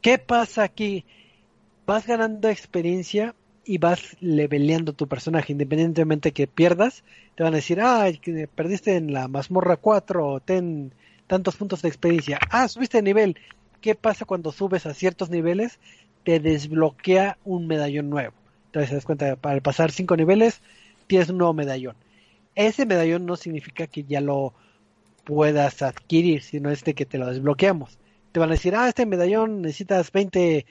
[0.00, 1.04] ¿Qué pasa aquí?
[1.84, 3.34] Vas ganando experiencia
[3.66, 7.04] y vas leveleando tu personaje, independientemente que pierdas,
[7.34, 8.06] te van a decir, ah,
[8.54, 10.94] perdiste en la mazmorra 4, ten
[11.26, 12.38] tantos puntos de experiencia.
[12.48, 13.36] Ah, subiste de nivel.
[13.82, 15.78] ¿Qué pasa cuando subes a ciertos niveles?
[16.24, 18.34] Te desbloquea un medallón nuevo.
[18.66, 20.60] Entonces, te das cuenta, para pasar cinco niveles,
[21.06, 21.96] tienes un nuevo medallón.
[22.54, 24.54] Ese medallón no significa que ya lo
[25.24, 27.98] puedas adquirir, sino este que te lo desbloqueamos.
[28.32, 30.66] Te van a decir, ah, este medallón necesitas 20,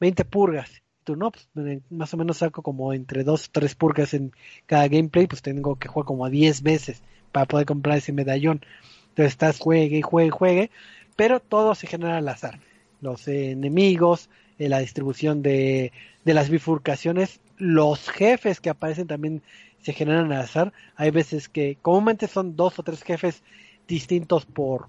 [0.00, 0.82] 20 purgas.
[1.04, 1.48] Tú no, pues
[1.90, 4.32] más o menos saco como entre dos o tres purgas en
[4.66, 8.60] cada gameplay, pues tengo que jugar como a 10 veces para poder comprar ese medallón.
[9.08, 10.70] Entonces estás juegue y juegue y juegue,
[11.16, 12.60] pero todo se genera al azar.
[13.00, 14.28] Los enemigos,
[14.58, 15.92] eh, la distribución de,
[16.24, 19.42] de las bifurcaciones, los jefes que aparecen también
[19.82, 20.72] se generan al azar.
[20.96, 23.42] Hay veces que comúnmente son dos o tres jefes
[23.86, 24.88] distintos por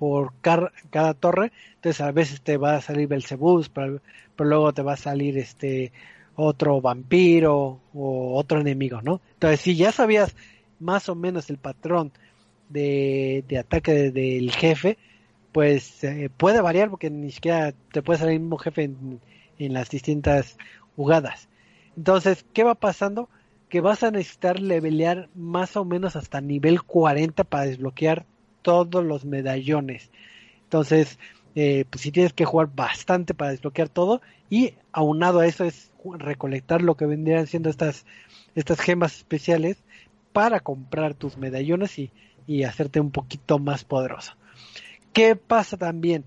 [0.00, 4.00] por cada torre, entonces a veces te va a salir Belzebus, pero,
[4.34, 5.92] pero, luego te va a salir este
[6.36, 9.20] otro vampiro o otro enemigo, ¿no?
[9.34, 10.34] Entonces si ya sabías
[10.78, 12.12] más o menos el patrón
[12.70, 14.96] de, ataque del jefe,
[15.52, 19.20] pues eh, puede variar porque ni siquiera te puede salir el mismo jefe en,
[19.58, 20.56] en, las distintas
[20.96, 21.48] jugadas.
[21.96, 23.28] Entonces, ¿qué va pasando?
[23.68, 28.26] Que vas a necesitar levelear más o menos hasta nivel 40 para desbloquear
[28.62, 30.10] todos los medallones.
[30.64, 31.18] Entonces,
[31.54, 35.90] eh, pues si tienes que jugar bastante para desbloquear todo y aunado a eso es
[36.18, 38.06] recolectar lo que vendrían siendo estas
[38.54, 39.82] estas gemas especiales
[40.32, 42.12] para comprar tus medallones y
[42.50, 44.32] y hacerte un poquito más poderoso.
[45.12, 46.24] ¿Qué pasa también?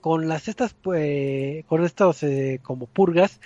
[0.00, 3.40] Con las estas, pues, con estos eh, como purgas,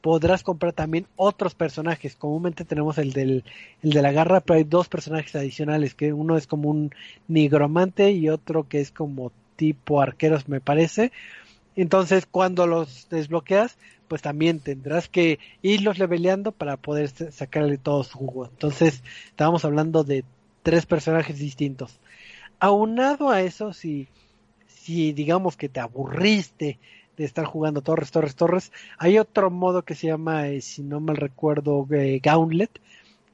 [0.00, 2.16] podrás comprar también otros personajes.
[2.16, 3.44] Comúnmente tenemos el del
[3.82, 6.92] el de la garra, pero hay dos personajes adicionales, que uno es como un
[7.28, 11.12] nigromante y otro que es como tipo arqueros, me parece.
[11.76, 13.76] Entonces, cuando los desbloqueas,
[14.08, 18.46] pues también tendrás que irlos leveleando para poder sacarle todo su jugo.
[18.46, 20.24] Entonces, estábamos hablando de
[20.62, 22.00] tres personajes distintos.
[22.60, 24.08] Aunado a eso, si,
[24.66, 26.78] si digamos que te aburriste
[27.16, 31.00] de estar jugando Torres, Torres, Torres, hay otro modo que se llama, eh, si no
[31.00, 32.70] mal recuerdo, eh, Gauntlet,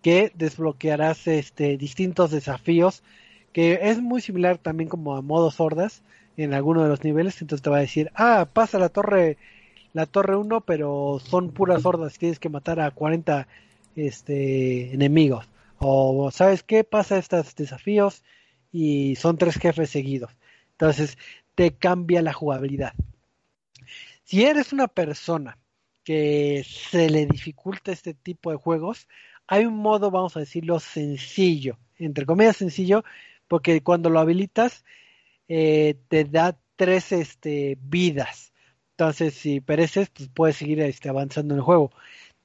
[0.00, 3.02] que desbloquearás este, distintos desafíos,
[3.52, 6.02] que es muy similar también como a modo sordas
[6.36, 9.38] en alguno de los niveles, entonces te va a decir, ah, pasa la torre,
[9.92, 13.48] la torre 1, pero son puras hordas, tienes que matar a 40
[13.96, 15.48] este, enemigos.
[15.78, 16.84] O, ¿sabes qué?
[16.84, 18.22] Pasa estos desafíos
[18.76, 20.30] y son tres jefes seguidos.
[20.72, 21.16] Entonces,
[21.54, 22.92] te cambia la jugabilidad.
[24.24, 25.56] Si eres una persona
[26.04, 29.08] que se le dificulta este tipo de juegos,
[29.46, 33.02] hay un modo, vamos a decirlo, sencillo, entre comillas sencillo,
[33.48, 34.84] porque cuando lo habilitas
[35.48, 38.52] eh, te da tres este, vidas.
[38.90, 41.92] Entonces, si pereces, pues puedes seguir este, avanzando en el juego.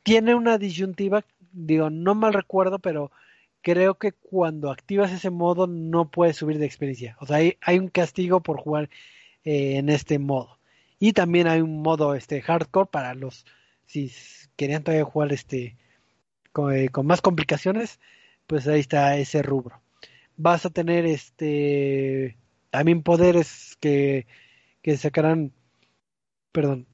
[0.03, 3.11] Tiene una disyuntiva digo, no mal recuerdo, pero
[3.61, 7.17] creo que cuando activas ese modo no puedes subir de experiencia.
[7.19, 8.89] O sea, hay, un castigo por jugar
[9.43, 10.59] eh, en este modo.
[10.99, 13.45] Y también hay un modo este hardcore para los
[13.85, 14.11] si
[14.55, 15.77] querían todavía jugar este
[16.53, 17.99] con, eh, con, más complicaciones,
[18.47, 19.81] pues ahí está ese rubro.
[20.37, 22.37] Vas a tener este
[22.69, 24.27] también poderes que,
[24.81, 25.53] que sacarán
[26.51, 26.87] perdón,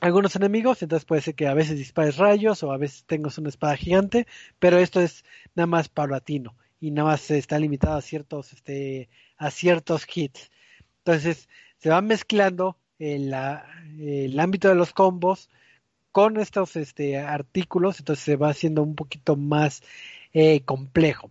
[0.00, 3.48] algunos enemigos, entonces puede ser que a veces dispares rayos o a veces tengas una
[3.48, 4.26] espada gigante,
[4.58, 5.24] pero esto es
[5.54, 10.50] nada más paulatino y nada más está limitado a ciertos, este, a ciertos hits.
[10.98, 11.48] Entonces
[11.78, 13.34] se va mezclando el,
[13.98, 15.48] el ámbito de los combos
[16.12, 19.82] con estos este, artículos, entonces se va haciendo un poquito más
[20.32, 21.30] eh, complejo.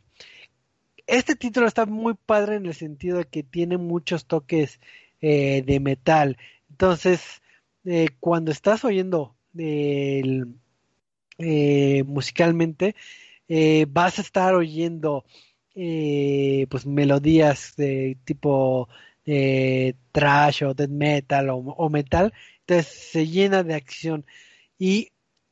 [1.08, 4.80] Este título está muy padre en el sentido de que tiene muchos toques
[5.22, 6.38] eh, de metal.
[6.70, 7.42] Entonces,
[7.86, 10.44] eh, cuando estás oyendo eh,
[12.06, 12.96] musicalmente,
[13.48, 15.26] eh, vas a estar oyendo
[15.74, 18.90] pues melodías de tipo
[20.12, 24.26] trash o death metal o, metal, entonces se llena de acción
[24.78, 25.12] y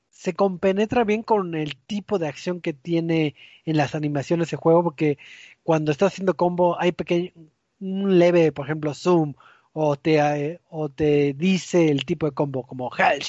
[0.09, 4.83] se compenetra bien con el tipo de acción que tiene en las animaciones de juego,
[4.83, 5.17] porque
[5.63, 7.31] cuando estás haciendo combo hay pequeño,
[7.79, 9.35] un leve, por ejemplo, zoom
[9.79, 13.21] o te, eh, o te dice el tipo de combo como Hell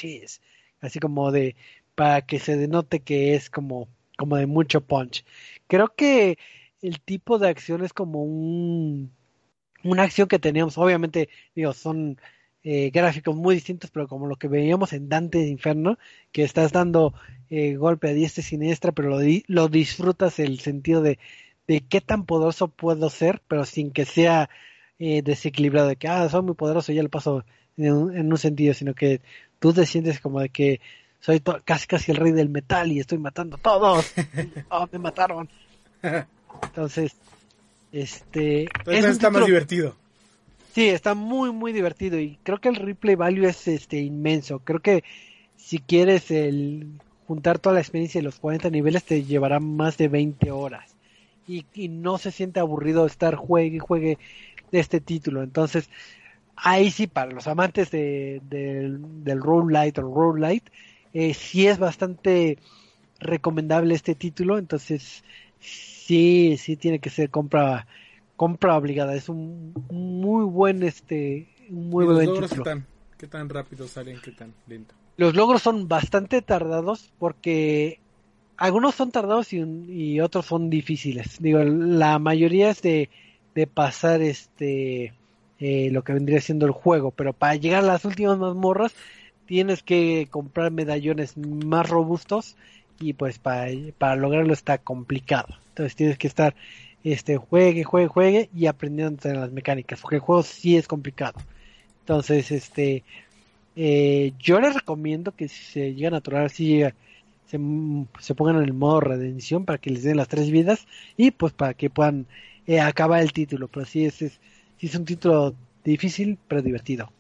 [0.81, 1.57] así como de
[1.95, 5.25] para que se denote que es como, como de mucho punch.
[5.67, 6.39] Creo que
[6.81, 9.13] el tipo de acción es como un
[9.85, 12.19] una acción que teníamos, obviamente, digo, son
[12.65, 15.99] eh, gráficos muy distintos, pero como lo que veíamos en Dante Inferno,
[16.33, 17.15] que estás dando
[17.51, 19.19] eh, golpe a diestra y siniestra, pero lo,
[19.49, 21.19] lo disfrutas el sentido de,
[21.67, 24.49] de qué tan poderoso puedo ser, pero sin que sea
[24.99, 27.45] eh, desequilibrado de que, ah, soy muy poderoso, ya lo paso
[27.77, 29.21] en un, sentido, sino que
[29.59, 30.81] tú te sientes como de que
[31.21, 34.13] soy casi casi el rey del metal y estoy matando a todos.
[34.71, 35.49] oh, me mataron.
[36.63, 37.15] Entonces,
[37.93, 38.63] este...
[38.63, 39.95] Entonces está más divertido.
[40.75, 44.61] Sí, está muy, muy divertido y creo que el replay value es este inmenso.
[44.61, 45.03] Creo que
[45.57, 50.09] si quieres el juntar toda la experiencia de los 40 niveles te llevará más de
[50.09, 50.95] 20 horas.
[51.47, 54.19] Y, y no se siente aburrido estar juegue y juegue
[54.71, 55.43] de este título.
[55.43, 55.89] Entonces,
[56.57, 60.71] ahí sí, para los amantes de, del roguelite o roguelite,
[61.13, 62.59] eh, sí es bastante
[63.21, 64.59] recomendable este título.
[64.59, 65.25] Entonces,
[65.61, 67.87] sí, sí tiene que ser compra
[68.37, 69.15] compra obligada.
[69.15, 72.65] Es un, muy buen este muy buen logros título.
[72.65, 72.87] Qué tan,
[73.19, 74.95] qué tan rápido salen, qué tan lento.
[75.17, 77.99] Los logros son bastante tardados porque
[78.57, 81.41] algunos son tardados y, otros son difíciles.
[81.41, 83.11] Digo, la mayoría es de,
[83.59, 85.13] de pasar este
[85.59, 88.95] eh, lo que vendría siendo el juego, pero para llegar a las últimas mazmorras
[89.47, 92.55] tienes que comprar medallones más robustos
[93.01, 93.67] y pues para,
[93.99, 95.49] para lograrlo está complicado.
[95.71, 96.55] Entonces tienes que estar
[97.03, 101.41] este juegue, juegue, juegue y aprendiendo las mecánicas, porque el juego sí es complicado.
[102.03, 103.03] Entonces, este
[103.75, 106.83] eh, yo les recomiendo que si se llegan a atorar, si
[107.47, 107.59] se,
[108.21, 110.87] se, pongan en el modo redención para que les den las tres vidas
[111.17, 112.27] y pues para que puedan
[112.69, 113.67] eh, acabar el título.
[113.67, 114.41] Pero sí es, es,
[114.79, 117.11] es un título difícil, pero divertido.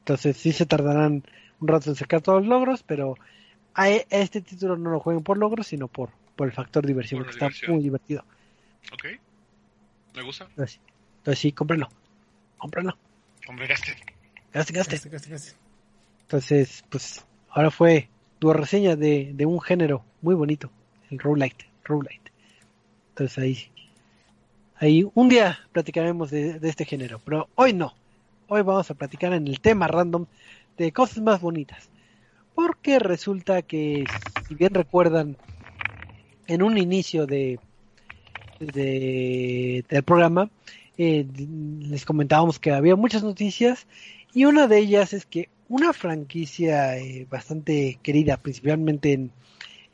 [0.00, 1.22] Entonces sí se tardarán
[1.60, 3.14] un rato en sacar todos los logros, pero
[3.74, 7.30] a este título no lo jueguen por logros, sino por, por el factor diversión, que
[7.30, 8.24] está muy divertido.
[8.92, 9.04] Ok.
[10.16, 10.48] Me gusta.
[10.48, 10.80] Entonces,
[11.34, 11.88] sí, cómprenlo.
[12.58, 12.96] Cómprenlo.
[13.46, 13.96] Hombre, gaste.
[14.52, 15.00] Gaste, gaste.
[16.22, 18.08] Entonces, pues, ahora fue
[18.38, 20.70] tu reseña de, de un género muy bonito,
[21.10, 22.32] el roguelite, roguelite.
[23.10, 23.70] Entonces ahí,
[24.80, 27.94] ahí un día platicaremos de, de este género, pero hoy no.
[28.48, 30.26] Hoy vamos a platicar en el tema random
[30.76, 31.88] de cosas más bonitas.
[32.54, 34.04] Porque resulta que,
[34.48, 35.36] si bien recuerdan,
[36.46, 37.60] en un inicio de,
[38.58, 40.50] de, del programa,
[40.98, 41.26] eh,
[41.80, 43.86] les comentábamos que había muchas noticias
[44.34, 49.30] y una de ellas es que una franquicia eh, bastante querida, principalmente en,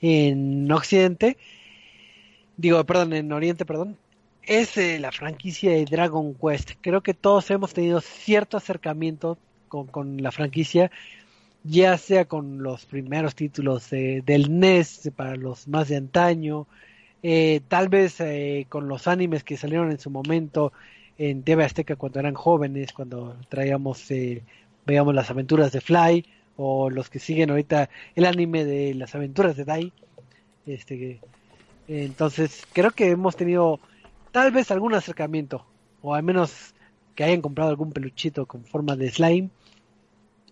[0.01, 1.37] en Occidente,
[2.57, 3.99] digo, perdón, en Oriente, perdón,
[4.47, 6.73] es la franquicia de Dragon Quest.
[6.81, 9.39] Creo que todos hemos tenido cierto acercamiento
[9.69, 10.91] con, con la franquicia,
[11.65, 16.67] ya sea con los primeros títulos del NES para los más de antaño,
[17.23, 20.73] eh, tal vez eh, con los animes que salieron en su momento
[21.19, 24.43] en TV Azteca cuando eran jóvenes, cuando traíamos, eh,
[24.87, 26.25] veíamos las aventuras de Fly,
[26.57, 29.93] o los que siguen ahorita el anime de las aventuras de Dai.
[30.67, 31.21] Este,
[31.89, 33.81] entonces, creo que hemos tenido
[34.37, 35.65] tal vez algún acercamiento,
[36.03, 36.75] o al menos
[37.15, 39.49] que hayan comprado algún peluchito con forma de slime,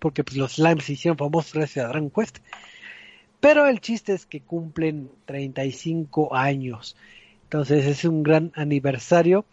[0.00, 2.38] porque pues los slimes se hicieron famosos gracias a Dragon Quest.
[3.40, 6.96] Pero el chiste es que cumplen 35 años.
[7.42, 9.44] Entonces es un gran aniversario.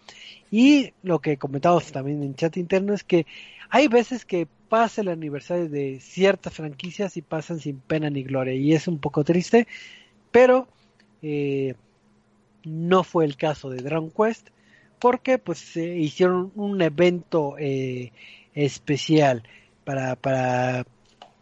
[0.49, 3.25] Y lo que comentamos también en chat interno es que
[3.69, 8.53] hay veces que pasa el aniversario de ciertas franquicias y pasan sin pena ni gloria.
[8.53, 9.67] Y es un poco triste.
[10.31, 10.69] Pero
[11.21, 11.75] eh,
[12.63, 14.49] no fue el caso de Dragon Quest.
[14.99, 18.11] Porque pues se hicieron un evento eh,
[18.53, 19.43] especial
[19.83, 20.85] para, para,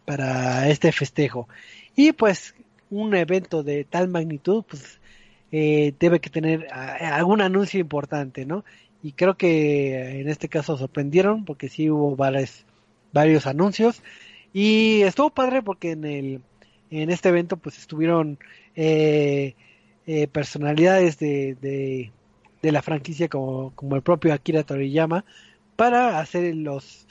[0.06, 1.46] para este festejo.
[1.94, 2.54] Y pues
[2.90, 5.00] un evento de tal magnitud, pues
[5.52, 8.64] eh, debe que tener algún anuncio importante, ¿no?
[9.02, 12.64] Y creo que en este caso sorprendieron porque sí hubo varios,
[13.12, 14.02] varios anuncios
[14.52, 16.40] y estuvo padre porque en el
[16.90, 18.38] en este evento pues estuvieron
[18.74, 19.54] eh,
[20.06, 22.10] eh, personalidades de, de,
[22.62, 25.24] de, la franquicia como, como el propio Akira Toriyama
[25.76, 27.06] para hacer los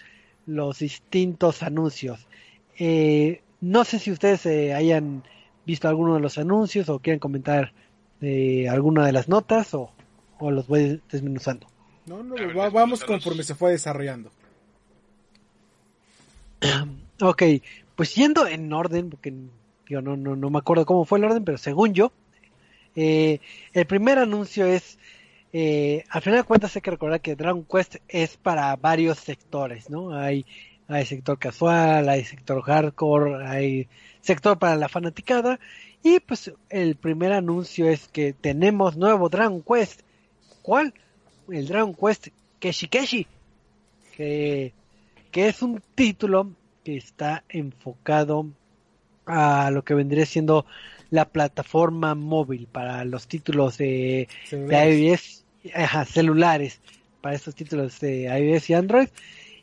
[0.49, 2.27] los distintos anuncios.
[2.77, 5.23] Eh, no sé si ustedes eh, hayan
[5.65, 7.71] visto alguno de los anuncios o quieren comentar
[8.21, 9.91] eh, alguna de las notas o,
[10.41, 11.67] los voy desmenuzando.
[12.05, 12.35] No, no,
[12.71, 14.31] vamos conforme se fue desarrollando.
[17.21, 17.43] ok,
[17.95, 19.33] pues yendo en orden, porque
[19.87, 22.11] yo no, no, no me acuerdo cómo fue el orden, pero según yo,
[23.01, 23.39] eh,
[23.71, 24.99] el primer anuncio es,
[25.53, 29.89] eh, al final de cuentas hay que recordar que Dragon Quest es para varios sectores,
[29.89, 30.13] ¿no?
[30.13, 30.45] Hay
[31.05, 33.87] sector casual, hay sector hardcore, hay
[34.19, 35.61] sector para la fanaticada.
[36.03, 40.01] Y pues el primer anuncio es que tenemos nuevo Dragon Quest.
[40.61, 40.93] ¿Cuál?
[41.49, 42.27] El Dragon Quest
[42.59, 43.27] Keshi Keshi.
[44.17, 44.73] Que,
[45.31, 46.51] que es un título
[46.83, 48.47] que está enfocado
[49.25, 50.65] a lo que vendría siendo
[51.09, 55.45] la plataforma móvil para los títulos de, iOS,
[56.07, 56.81] celulares,
[57.21, 59.09] para estos títulos de iOS y Android.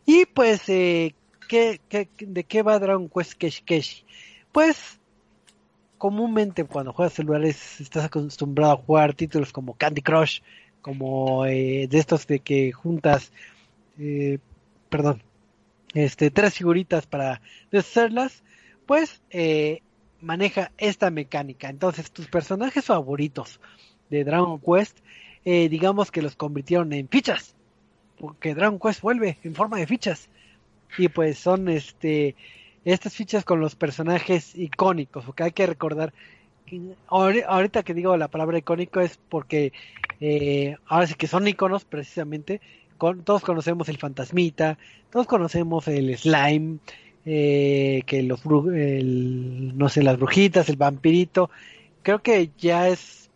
[0.04, 1.14] Y pues, eh,
[1.48, 4.04] ¿qué, qué, de qué va Dragon Quest Kesh Kesh?
[4.52, 4.98] Pues
[5.98, 10.40] comúnmente cuando juegas celulares estás acostumbrado a jugar títulos como Candy Crush,
[10.82, 13.32] como eh, de estos de que juntas,
[13.98, 14.38] eh,
[14.88, 15.22] perdón,
[15.94, 17.40] este, tres figuritas para
[17.70, 18.42] deshacerlas,
[18.86, 19.82] pues eh,
[20.26, 21.68] maneja esta mecánica.
[21.68, 23.60] Entonces tus personajes favoritos
[24.10, 24.98] de Dragon Quest,
[25.44, 27.54] digamos que los convirtieron en fichas,
[28.18, 30.28] porque Dragon Quest vuelve en forma de fichas.
[30.98, 32.34] Y pues son este
[32.86, 36.12] estas fichas con los personajes icónicos, porque hay que recordar,
[37.08, 39.72] ahorita que digo la palabra icónico es porque
[40.20, 42.60] eh, ahora sí que son iconos precisamente,
[43.24, 44.78] todos conocemos el fantasmita,
[45.10, 46.78] todos conocemos el slime,
[47.26, 51.50] eh, que los no sé, las brujitas, el vampirito,
[52.02, 53.28] creo que ya es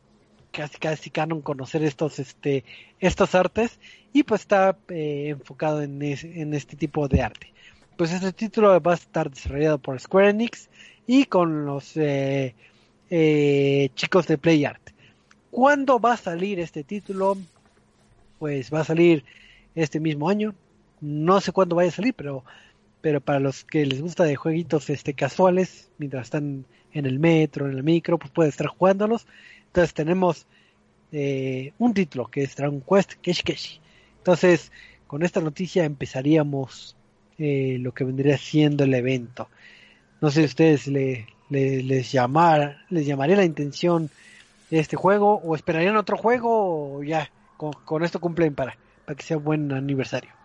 [0.52, 2.64] casi casi canon conocer estos este
[2.98, 3.78] estos artes
[4.12, 7.52] y pues está eh, enfocado en, en este tipo de arte
[8.00, 10.70] pues este título va a estar desarrollado por Square Enix
[11.06, 12.54] y con los eh,
[13.10, 14.80] eh, chicos de PlayArt.
[15.50, 17.36] ¿Cuándo va a salir este título?
[18.38, 19.22] Pues va a salir
[19.74, 20.54] este mismo año.
[21.02, 22.42] No sé cuándo vaya a salir, pero
[23.00, 27.66] pero para los que les gusta de jueguitos este casuales, mientras están en el metro,
[27.66, 29.26] en el micro, pues pueden estar jugándolos.
[29.66, 30.46] Entonces tenemos
[31.12, 33.80] eh, un título que es Dragon Quest Keshi Keshi.
[34.18, 34.70] Entonces,
[35.06, 36.96] con esta noticia empezaríamos
[37.38, 39.48] eh, lo que vendría siendo el evento.
[40.20, 44.10] No sé si ustedes le, les llamar, les llamaría la intención
[44.70, 49.22] de este juego o esperarían otro juego o ya con, esto cumplen para, para que
[49.22, 50.39] sea buen aniversario.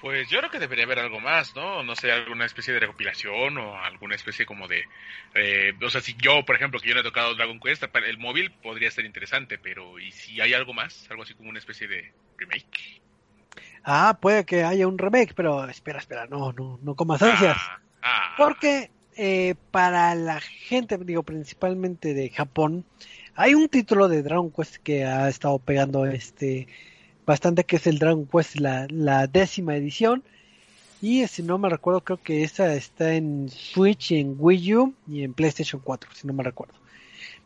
[0.00, 1.82] Pues yo creo que debería haber algo más, ¿no?
[1.82, 4.84] No sé, alguna especie de recopilación o alguna especie como de...
[5.34, 8.18] Eh, o sea, si yo, por ejemplo, que yo no he tocado Dragon Quest, el
[8.18, 11.10] móvil podría ser interesante, pero ¿y si hay algo más?
[11.10, 13.00] Algo así como una especie de remake
[13.88, 17.56] ah, puede que haya un remake, pero espera, espera, no, no, no comas ansias.
[17.58, 18.34] Ah, ah.
[18.36, 22.84] Porque eh, para la gente, digo, principalmente de Japón,
[23.34, 26.68] hay un título de Dragon Quest que ha estado pegando este
[27.28, 30.24] bastante, que es el Dragon Quest, la, décima edición.
[31.02, 35.22] Y si no me recuerdo, creo que esa está en Switch, en Wii U y
[35.22, 36.74] en PlayStation 4, si no me recuerdo.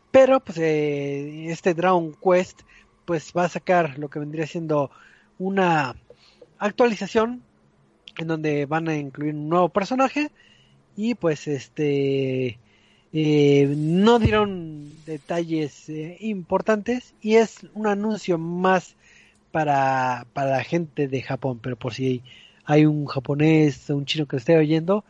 [0.09, 2.61] Pero pues eh, este Dragon Quest
[3.05, 4.89] pues va a sacar lo que vendría siendo
[5.37, 5.95] una
[6.59, 7.43] actualización
[8.17, 10.31] en donde van a incluir un nuevo personaje
[10.95, 12.57] y pues este
[13.11, 18.95] eh, no dieron detalles eh, importantes y es un anuncio más
[19.53, 22.23] para, para la gente de Japón, pero por si
[22.65, 25.05] hay un japonés o un chino que esté oyendo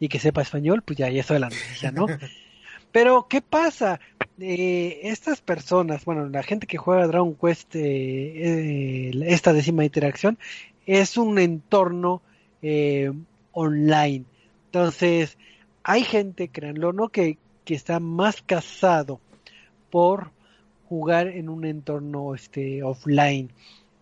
[0.00, 2.06] y que sepa español, pues ya, ya eso de la noticia, ¿no?
[2.92, 3.98] Pero, ¿qué pasa?
[4.38, 10.38] Eh, estas personas, bueno, la gente que juega Dragon Quest, esta décima interacción,
[10.86, 12.22] es un entorno
[12.62, 13.12] eh,
[13.52, 14.24] online.
[14.66, 15.36] Entonces,
[15.82, 17.08] hay gente, créanlo, ¿no?
[17.08, 19.20] Que, que está más casado
[19.90, 20.30] por
[20.94, 23.50] jugar en un entorno este offline.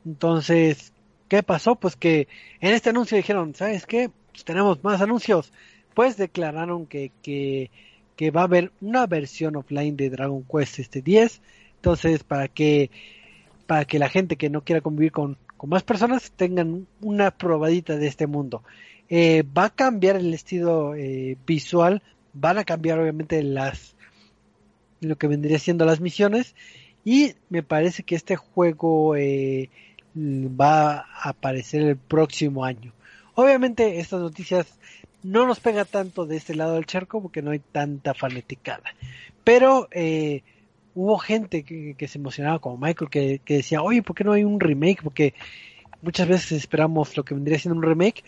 [0.04, 0.92] Entonces,
[1.28, 1.76] ¿qué pasó?
[1.76, 2.28] Pues que
[2.60, 4.10] en este anuncio dijeron, ¿sabes qué?
[4.30, 5.52] Pues tenemos más anuncios.
[5.94, 7.70] Pues declararon que, que,
[8.16, 11.40] que, va a haber una versión offline de Dragon Quest este 10.
[11.76, 12.90] Entonces, para que
[13.66, 17.96] para que la gente que no quiera convivir con con más personas tengan una probadita
[17.96, 18.64] de este mundo.
[19.08, 23.94] Eh, va a cambiar el estilo eh, visual, van a cambiar obviamente las
[24.98, 26.56] lo que vendría siendo las misiones
[27.04, 29.70] y me parece que este juego eh,
[30.16, 32.92] va a aparecer el próximo año.
[33.34, 34.78] Obviamente estas noticias
[35.22, 38.94] no nos pega tanto de este lado del charco porque no hay tanta fanaticada,
[39.44, 40.42] pero eh,
[40.94, 44.60] hubo gente que, se emocionaba como Michael que, decía, oye, ¿por qué no hay un
[44.60, 45.02] remake?
[45.02, 45.34] Porque
[46.02, 48.24] muchas veces esperamos lo que vendría siendo un remake.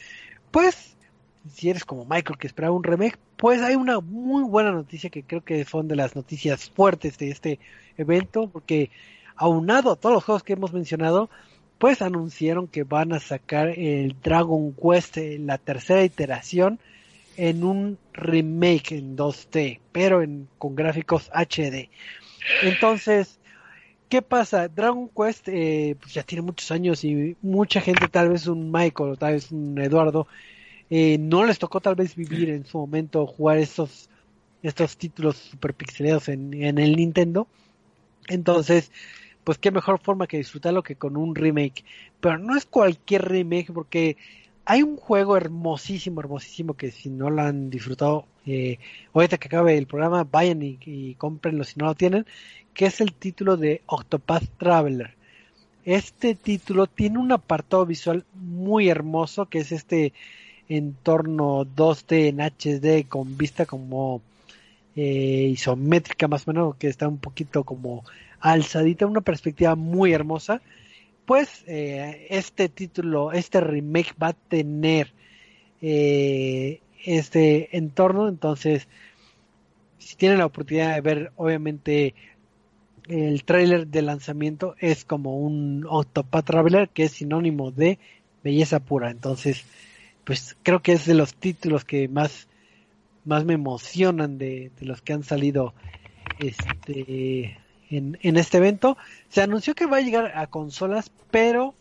[0.50, 0.96] Pues,
[1.52, 5.24] si eres como Michael que esperaba un remake, pues hay una muy buena noticia que
[5.24, 7.58] creo que son de las noticias fuertes de este
[7.96, 8.90] evento, porque
[9.36, 11.30] aunado a todos los juegos que hemos mencionado,
[11.78, 16.78] pues anunciaron que van a sacar el Dragon Quest, eh, la tercera iteración,
[17.36, 21.90] en un remake en 2D, pero en, con gráficos HD.
[22.62, 23.38] Entonces,
[24.08, 24.68] ¿qué pasa?
[24.68, 29.10] Dragon Quest eh, pues ya tiene muchos años y mucha gente, tal vez un Michael
[29.10, 30.28] o tal vez un Eduardo,
[30.90, 34.08] eh, no les tocó tal vez vivir en su momento jugar estos,
[34.62, 37.48] estos títulos super pixelados en, en el Nintendo.
[38.28, 38.90] Entonces,
[39.44, 41.84] pues qué mejor forma que disfrutarlo que con un remake.
[42.20, 44.16] Pero no es cualquier remake porque
[44.64, 48.78] hay un juego hermosísimo, hermosísimo que si no lo han disfrutado, eh,
[49.12, 52.26] ahorita que acabe el programa, vayan y, y cómprenlo si no lo tienen,
[52.72, 55.14] que es el título de Octopath Traveler.
[55.84, 60.14] Este título tiene un apartado visual muy hermoso, que es este
[60.68, 64.22] entorno 2D en HD con vista como
[64.96, 68.04] eh, isométrica más o menos, que está un poquito como
[68.40, 70.60] alzadita, una perspectiva muy hermosa,
[71.26, 75.12] pues eh, este título, este remake va a tener
[75.80, 78.86] eh, este entorno, entonces
[79.98, 82.14] si tienen la oportunidad de ver obviamente
[83.08, 87.98] el tráiler de lanzamiento es como un Octopath Traveler que es sinónimo de
[88.42, 89.64] belleza pura, entonces
[90.24, 92.48] pues creo que es de los títulos que más
[93.24, 95.74] más me emocionan de, de los que han salido
[96.38, 97.58] este
[97.90, 98.96] en, en este evento.
[99.28, 101.74] Se anunció que va a llegar a consolas, pero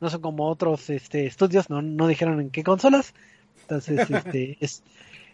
[0.00, 3.14] no son como otros este, estudios, no, no dijeron en qué consolas.
[3.62, 4.82] Entonces, este, es,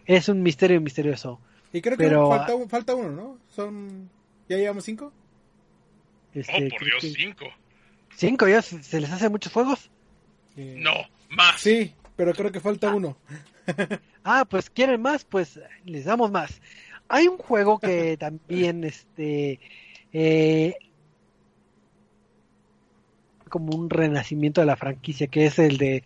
[0.07, 1.40] es un misterio misterioso.
[1.72, 3.38] Y creo que Pero- falta, un- falta uno, ¿no?
[3.55, 4.09] Son...
[4.48, 5.12] ¿Ya llevamos cinco?
[6.34, 7.46] Este, oh, por Dios, que- cinco.
[8.16, 8.61] ¿Cinco ya?
[8.62, 9.90] ¿Se se les hace muchos juegos?
[10.57, 10.92] Eh, No,
[11.30, 11.61] más.
[11.61, 13.16] Sí, pero creo que falta uno.
[14.25, 16.61] Ah, pues quieren más, pues les damos más.
[17.09, 19.59] Hay un juego que también, este,
[20.12, 20.75] eh,
[23.49, 26.05] como un renacimiento de la franquicia, que es el de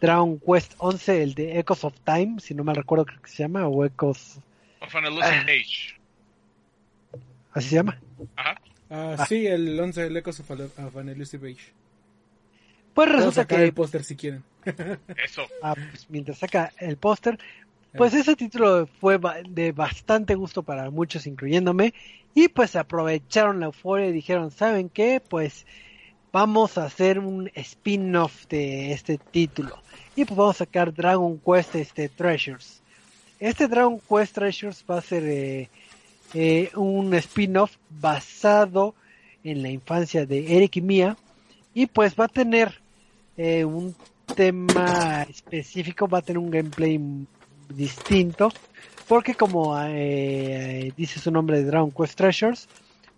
[0.00, 3.42] Dragon Quest 11, el de Echoes of Time, si no me recuerdo creo que se
[3.42, 4.38] llama, o Echoes,
[4.80, 5.94] Of an Elusive Age.
[7.52, 7.98] así se llama.
[8.36, 8.60] Ajá.
[8.90, 9.26] Ah, Ah.
[9.26, 11.72] sí, el 11 del Echoes of, of an Elusive Age.
[12.94, 14.44] Pues resulta sacar que el póster si quieren.
[15.24, 15.42] Eso.
[15.62, 17.38] ah, pues, mientras saca el póster,
[17.96, 21.94] pues ese título fue de bastante gusto para muchos, incluyéndome,
[22.34, 25.20] y pues aprovecharon la euforia y dijeron, ¿saben qué?
[25.20, 25.66] Pues
[26.32, 29.78] vamos a hacer un spin-off de este título.
[30.16, 32.82] Y pues vamos a sacar Dragon Quest este, Treasures.
[33.38, 35.70] Este Dragon Quest Treasures va a ser eh,
[36.34, 38.96] eh, un spin-off basado
[39.44, 41.16] en la infancia de Eric y Mia.
[41.72, 42.80] Y pues va a tener
[43.36, 43.94] eh, un
[44.34, 47.00] tema específico, va a tener un gameplay
[47.68, 48.50] distinto.
[49.08, 52.68] Porque como eh, dice su nombre de Dragon Quest Treasures,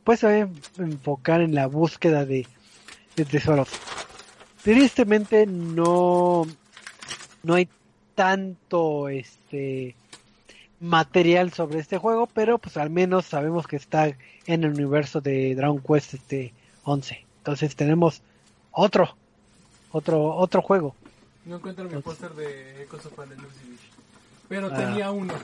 [0.03, 2.47] pues se va a enfocar en la búsqueda de,
[3.15, 3.69] de tesoros.
[4.63, 6.45] Tristemente no,
[7.45, 7.69] no hay
[8.17, 9.95] tanto este
[10.81, 14.09] material sobre este juego, pero pues al menos sabemos que está
[14.47, 16.53] en el universo de Dragon Quest este
[16.85, 17.25] 11.
[17.39, 18.23] Entonces tenemos
[18.73, 19.17] otro,
[19.91, 20.95] otro, otro juego.
[21.45, 23.13] No encuentro mi póster de Echoes of.
[24.49, 24.77] Pero Ah.
[24.77, 25.35] tenía uno.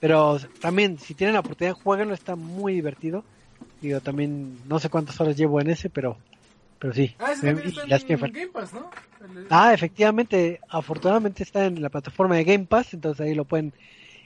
[0.00, 3.24] Pero también, si tienen la oportunidad, jueguenlo, está muy divertido.
[3.80, 6.16] Digo, también no sé cuántas horas llevo en ese, pero,
[6.78, 7.14] pero sí.
[7.18, 8.90] Ah, ese Eh, también está en fal- Game Pass, ¿no?
[9.20, 13.72] El- Ah, efectivamente, afortunadamente está en la plataforma de Game Pass, entonces ahí lo pueden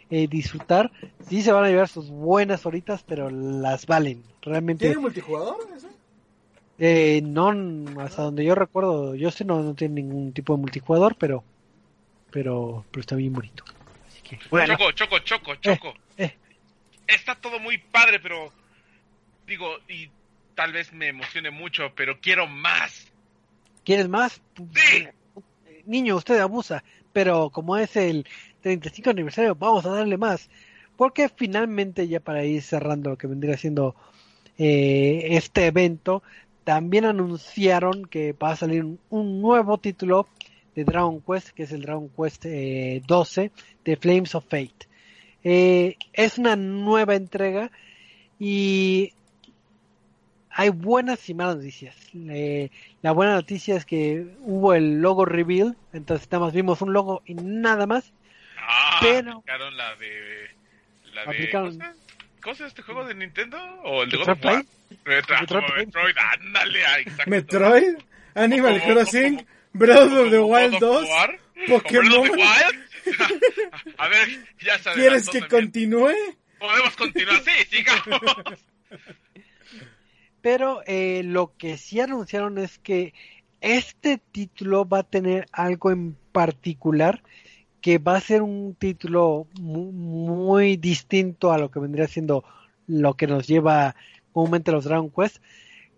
[0.09, 0.93] eh, disfrutar.
[1.29, 4.23] Sí se van a llevar sus buenas horitas, pero las valen.
[4.41, 5.89] Realmente, ¿Tiene multijugador ese?
[6.79, 7.53] Eh, no,
[8.01, 11.43] hasta donde yo recuerdo, yo sé no, no tiene ningún tipo de multijugador, pero,
[12.31, 13.65] pero, pero está bien bonito.
[14.07, 15.95] Así que, bueno, Choco, choco, choco, choco.
[16.19, 16.35] eh.
[17.07, 18.53] Está todo muy padre, pero.
[19.47, 20.11] Digo, y
[20.57, 23.13] tal vez me emocione mucho, pero quiero más.
[23.87, 24.43] ¿quieres más?
[24.75, 25.07] Sí.
[25.87, 28.27] Niño, usted abusa, pero como es el
[28.63, 30.51] 35 aniversario, vamos a darle más.
[30.97, 33.95] Porque finalmente, ya para ir cerrando lo que vendría siendo
[34.59, 36.23] eh, este evento,
[36.67, 40.27] también anunciaron que va a salir un, un nuevo título
[40.75, 43.53] de Dragon Quest, que es el Dragon Quest eh, 12
[43.85, 44.89] de Flames of Fate.
[45.45, 47.71] Eh, es una nueva entrega
[48.41, 49.13] y
[50.51, 51.95] hay buenas y malas noticias.
[52.13, 52.71] Eh,
[53.01, 57.23] la buena noticia es que hubo el logo reveal, entonces nada más vimos un logo
[57.27, 58.13] y nada más.
[58.59, 60.11] Ah, Pero- aplicaron la de.
[61.15, 61.29] La de.
[61.29, 61.79] Aplicaron-
[62.47, 63.59] ¿cómo, se, llama este juego de Nintendo?
[63.83, 64.65] ¿O el de God Metroid of War?
[65.05, 65.87] Metroid, Metroid.
[65.87, 67.31] Metroid, ándale, ah, exacto.
[67.31, 67.97] Metroid,
[68.35, 71.09] Animal Crossing, Breath of the Wild God of 2.
[71.09, 72.09] War, Pokémon.
[72.09, 72.87] como Breath of the Wild.
[73.99, 74.29] A ver,
[74.61, 74.99] ya sabes.
[74.99, 76.15] ¿Quieres que continúe?
[76.61, 78.21] Podemos continuar, sí, sigamos.
[80.41, 83.13] Pero eh, lo que sí anunciaron es que
[83.61, 87.25] este título va a tener algo en particular
[87.87, 92.43] que va a ser un título mu- muy, distinto a lo que vendría siendo
[92.89, 93.95] lo que nos lleva
[94.33, 95.37] comúnmente los Dragon Quest.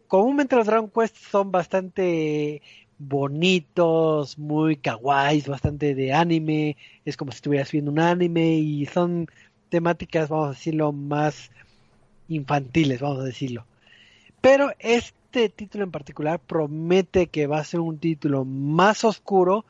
[0.06, 2.60] Comúnmente los Dragon Quest son bastante
[2.98, 9.27] bonitos, muy kawaiis, bastante de anime, es como si estuvieras viendo un anime y son
[9.70, 11.51] temáticas, vamos a decirlo, más
[12.28, 13.65] infantiles, vamos a decirlo.
[14.43, 19.65] Pero este título en particular promete que va a ser un título más oscuro,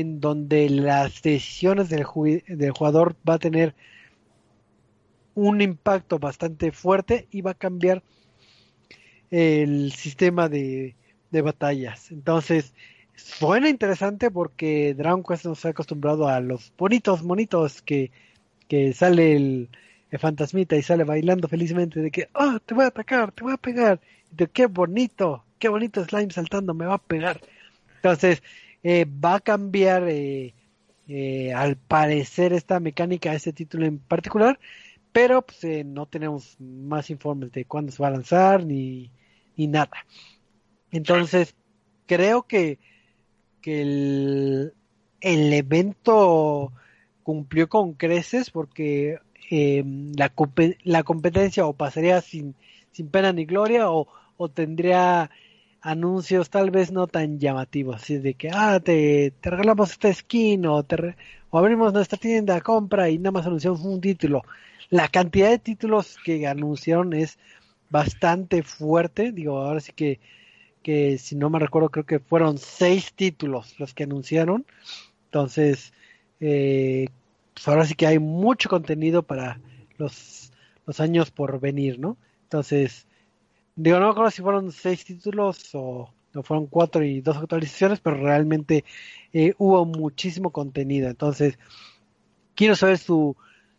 [0.00, 3.74] en donde las decisiones del, ju- del jugador va a tener
[5.36, 8.02] un impacto bastante fuerte y va a cambiar
[9.30, 10.96] el sistema de,
[11.30, 12.10] de batallas.
[12.10, 12.74] Entonces,
[13.14, 18.12] suena interesante porque Dragon Quest nos ha acostumbrado a los bonitos, bonitos que,
[18.68, 19.70] que sale el,
[20.10, 23.54] el fantasmita y sale bailando felizmente de que, oh, te voy a atacar, te voy
[23.54, 24.00] a pegar.
[24.30, 27.40] De qué bonito, qué bonito slime saltando, me va a pegar.
[27.96, 28.42] Entonces,
[28.88, 30.54] eh, va a cambiar eh,
[31.08, 34.60] eh, al parecer esta mecánica, este título en particular,
[35.10, 39.10] pero pues, no tenemos más informes de cuándo se va a lanzar ni,
[39.56, 39.90] ni nada.
[40.92, 41.56] Entonces,
[42.06, 42.78] creo que,
[43.60, 44.72] que el,
[45.20, 46.72] el evento
[47.24, 49.18] cumplió con creces porque
[49.50, 49.82] eh,
[50.16, 50.32] la,
[50.84, 52.54] la competencia o pasaría sin,
[52.92, 54.06] sin pena ni gloria o,
[54.36, 55.28] o tendría
[55.86, 60.66] anuncios tal vez no tan llamativos, así de que, ah, te, te regalamos esta skin
[60.66, 61.14] o, te
[61.50, 64.42] o abrimos nuestra tienda, compra y nada más anunciamos un título.
[64.90, 67.38] La cantidad de títulos que anunciaron es
[67.88, 70.18] bastante fuerte, digo, ahora sí que,
[70.82, 74.66] que si no me recuerdo creo que fueron seis títulos los que anunciaron,
[75.26, 75.92] entonces,
[76.40, 77.06] eh,
[77.54, 79.60] pues ahora sí que hay mucho contenido para
[79.98, 80.52] los,
[80.84, 82.16] los años por venir, ¿no?
[82.44, 83.06] Entonces,
[83.76, 86.10] digo, no me acuerdo si fueron seis títulos o,
[86.42, 88.84] fueron cuatro y dos actualizaciones, pero realmente
[89.32, 91.08] eh, hubo muchísimo contenido.
[91.08, 91.58] Entonces,
[92.54, 93.36] quiero saber su,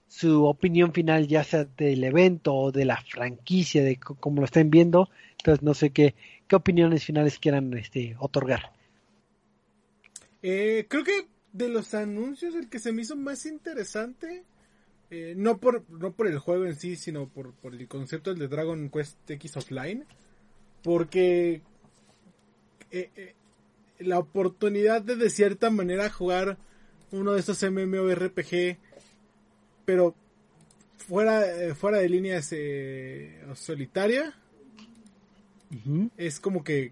[0.08, 4.72] su opinión final, ya sea del evento o de la franquicia, de cómo lo estén
[4.72, 5.10] viendo.
[5.38, 6.16] Entonces, no sé qué,
[6.48, 8.72] qué opiniones finales quieran este, otorgar.
[10.42, 14.44] Eh, creo que de los anuncios, el que se me hizo más interesante,
[15.10, 18.40] eh, no, por, no por el juego en sí, sino por, por el concepto del
[18.40, 20.06] de Dragon Quest X Offline,
[20.84, 21.62] porque
[22.92, 23.36] eh, eh,
[24.00, 26.58] la oportunidad de de cierta manera jugar
[27.12, 28.78] uno de estos MMORPG,
[29.86, 30.14] pero
[30.98, 31.42] fuera,
[31.76, 32.54] fuera de líneas
[33.56, 34.34] solitaria,
[36.18, 36.92] es como que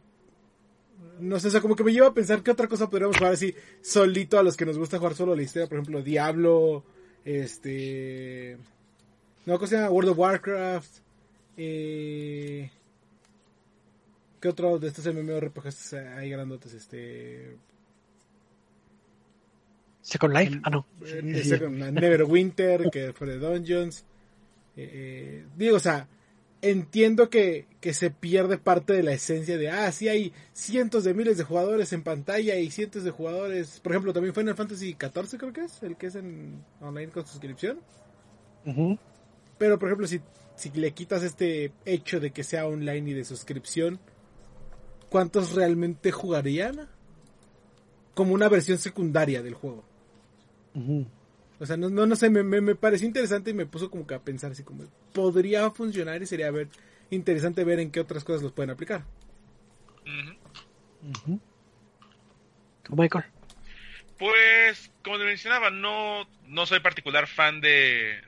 [1.20, 3.34] no sé, o sea, como que me lleva a pensar qué otra cosa podríamos jugar
[3.34, 6.84] así solito a los que nos gusta jugar solo la historia, por ejemplo, Diablo,
[7.26, 8.58] este...
[9.46, 9.90] No, ¿cómo se llama?
[9.90, 10.92] World of Warcraft.
[11.58, 12.72] Eh...
[14.40, 16.74] ¿Qué otro de estos MMORPGs hay grandotes?
[16.74, 17.58] Este...
[20.02, 20.86] Second Life, ah no.
[21.04, 24.06] Eh, Neverwinter, que fue de Dungeons.
[24.78, 26.08] Eh, eh, digo, o sea,
[26.70, 31.14] entiendo que, que, se pierde parte de la esencia de, ah, sí hay cientos de
[31.14, 33.80] miles de jugadores en pantalla y cientos de jugadores.
[33.80, 37.26] Por ejemplo, también Final Fantasy XIV creo que es, el que es en online con
[37.26, 37.80] suscripción.
[39.60, 40.22] Pero, por ejemplo, si,
[40.56, 44.00] si le quitas este hecho de que sea online y de suscripción,
[45.10, 46.90] ¿cuántos realmente jugarían?
[48.16, 49.84] Como una versión secundaria del juego.
[51.60, 54.14] O sea, no, no, no sé, me, me, pareció interesante y me puso como que
[54.14, 54.84] a pensar así como,
[55.14, 56.68] podría funcionar y sería ver,
[57.10, 59.06] interesante ver en qué otras cosas los pueden aplicar.
[62.90, 63.26] Michael?
[64.20, 68.24] Pues, como te mencionaba, no, no soy particular fan de,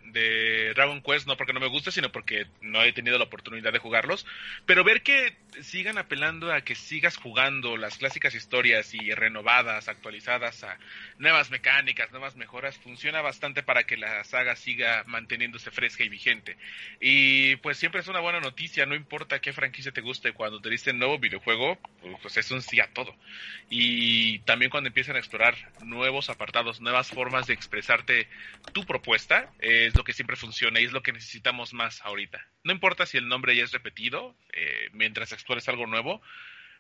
[0.76, 3.80] Dragon Quest, no porque no me guste, sino porque no he tenido la oportunidad de
[3.80, 4.26] jugarlos.
[4.66, 10.64] Pero ver que sigan apelando a que sigas jugando las clásicas historias y renovadas, actualizadas
[10.64, 10.78] a
[11.18, 16.58] nuevas mecánicas, nuevas mejoras, funciona bastante para que la saga siga manteniéndose fresca y vigente.
[17.00, 20.70] Y pues siempre es una buena noticia, no importa qué franquicia te guste, cuando te
[20.70, 21.78] dicen nuevo videojuego,
[22.22, 23.16] pues es un sí a todo.
[23.70, 28.28] Y también cuando empiezan a explorar nuevos apartados, nuevas formas de expresarte
[28.74, 32.46] tu propuesta, es lo que siempre funciona y es lo que necesitamos más ahorita.
[32.64, 36.22] No importa si el nombre ya es repetido, eh, mientras explores algo nuevo,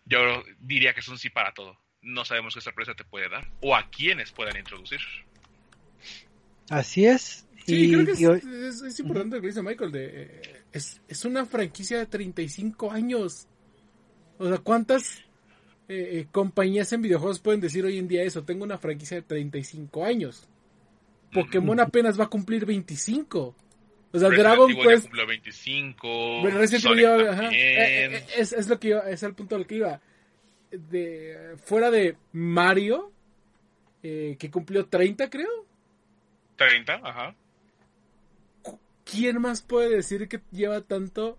[0.05, 1.79] yo diría que es un sí para todo.
[2.01, 4.99] No sabemos qué sorpresa te puede dar o a quiénes puedan introducir.
[6.69, 7.45] Así es.
[7.65, 8.11] Sí, creo que
[8.67, 9.91] es, importante lo que dice Michael.
[9.91, 13.47] De, eh, es, es una franquicia de 35 años.
[14.37, 15.26] O sea, ¿cuántas
[15.89, 18.43] eh, compañías en videojuegos pueden decir hoy en día eso?
[18.43, 20.47] Tengo una franquicia de 35 años.
[21.33, 23.55] Pokémon apenas va a cumplir 25.
[24.11, 25.11] O sea, Dragon Quest.
[25.11, 26.41] 25.
[26.41, 26.65] Bueno, eh,
[27.51, 30.01] eh, es, es, lo que iba, es el punto al que iba.
[30.71, 33.11] De, fuera de Mario,
[34.01, 35.65] eh, que cumplió 30, creo.
[36.55, 37.35] 30, ajá.
[39.03, 41.37] ¿Quién más puede decir que lleva tanto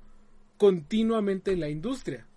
[0.56, 2.27] continuamente en la industria?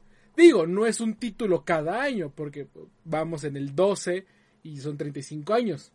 [0.41, 2.67] Digo, no es un título cada año, porque
[3.05, 4.25] vamos en el 12
[4.63, 5.91] y son 35 años.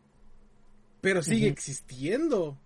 [1.01, 2.56] Pero sigue existiendo.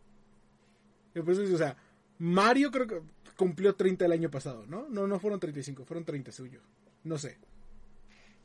[1.17, 1.79] o sea,
[2.19, 3.01] Mario creo que
[3.35, 4.91] cumplió 30 el año pasado, ¿no?
[4.91, 6.63] No, no fueron 35, fueron 30 suyos.
[7.03, 7.39] No sé.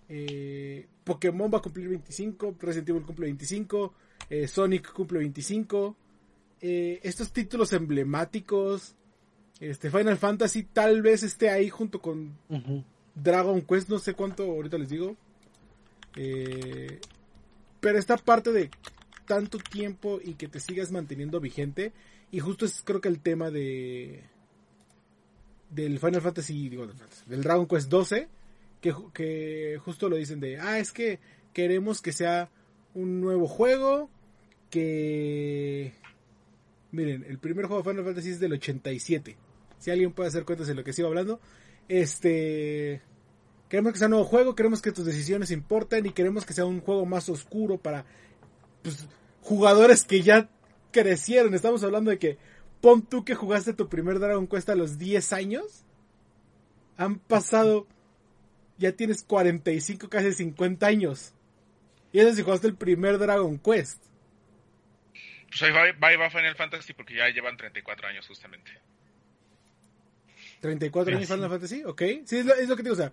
[0.08, 3.94] Eh, Pokémon va a cumplir 25, Resident Evil cumple 25,
[4.30, 5.98] eh, Sonic cumple 25.
[6.62, 8.96] Eh, estos títulos emblemáticos,
[9.60, 12.38] este Final Fantasy tal vez esté ahí junto con
[13.16, 15.16] Dragon Quest, no sé cuánto, ahorita les digo.
[16.16, 17.00] Eh,
[17.80, 18.70] pero esta parte de
[19.26, 21.94] tanto tiempo y que te sigas manteniendo vigente.
[22.32, 24.24] Y justo es creo que el tema de
[25.70, 26.88] del Final Fantasy, digo,
[27.26, 28.28] del Dragon Quest 12,
[28.82, 31.20] que, que justo lo dicen de, ah, es que
[31.54, 32.50] queremos que sea
[32.94, 34.10] un nuevo juego,
[34.70, 35.94] que...
[36.92, 39.36] Miren, el primer juego de Final Fantasy es del 87.
[39.80, 41.42] Si alguien puede hacer cuentas de lo que sigo hablando.
[41.88, 43.02] Este...
[43.70, 46.66] Queremos que sea un nuevo juego, queremos que tus decisiones importen y queremos que sea
[46.66, 48.06] un juego más oscuro para
[48.84, 49.08] pues,
[49.42, 50.50] jugadores que ya
[50.92, 51.54] crecieron.
[51.54, 52.38] Estamos hablando de que
[52.80, 55.84] pon tú que jugaste tu primer Dragon Quest a los 10 años.
[56.98, 57.88] Han pasado,
[58.78, 61.34] ya tienes 45, casi 50 años.
[62.12, 64.02] Y eso si jugaste el primer Dragon Quest.
[65.50, 68.72] Pues ahí va, va, va Final Fantasy porque ya llevan 34 años justamente.
[70.66, 72.02] 34 años Final Fantasy, ok.
[72.26, 73.12] Sí, es lo, es lo que te digo, o sea,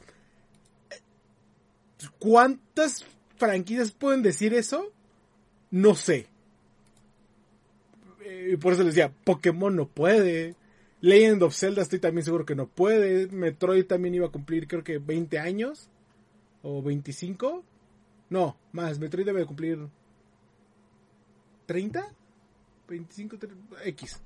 [2.19, 3.05] ¿cuántas
[3.37, 4.93] franquicias pueden decir eso?
[5.71, 6.27] No sé.
[8.51, 10.57] Y por eso les decía, Pokémon no puede.
[11.01, 13.29] Legend of Zelda estoy también seguro que no puede.
[13.29, 15.89] Metroid también iba a cumplir creo que 20 años.
[16.63, 17.65] O 25.
[18.31, 18.99] No, más.
[18.99, 19.89] Metroid debe cumplir
[21.67, 22.15] 30.
[22.89, 24.21] 25, 30, X.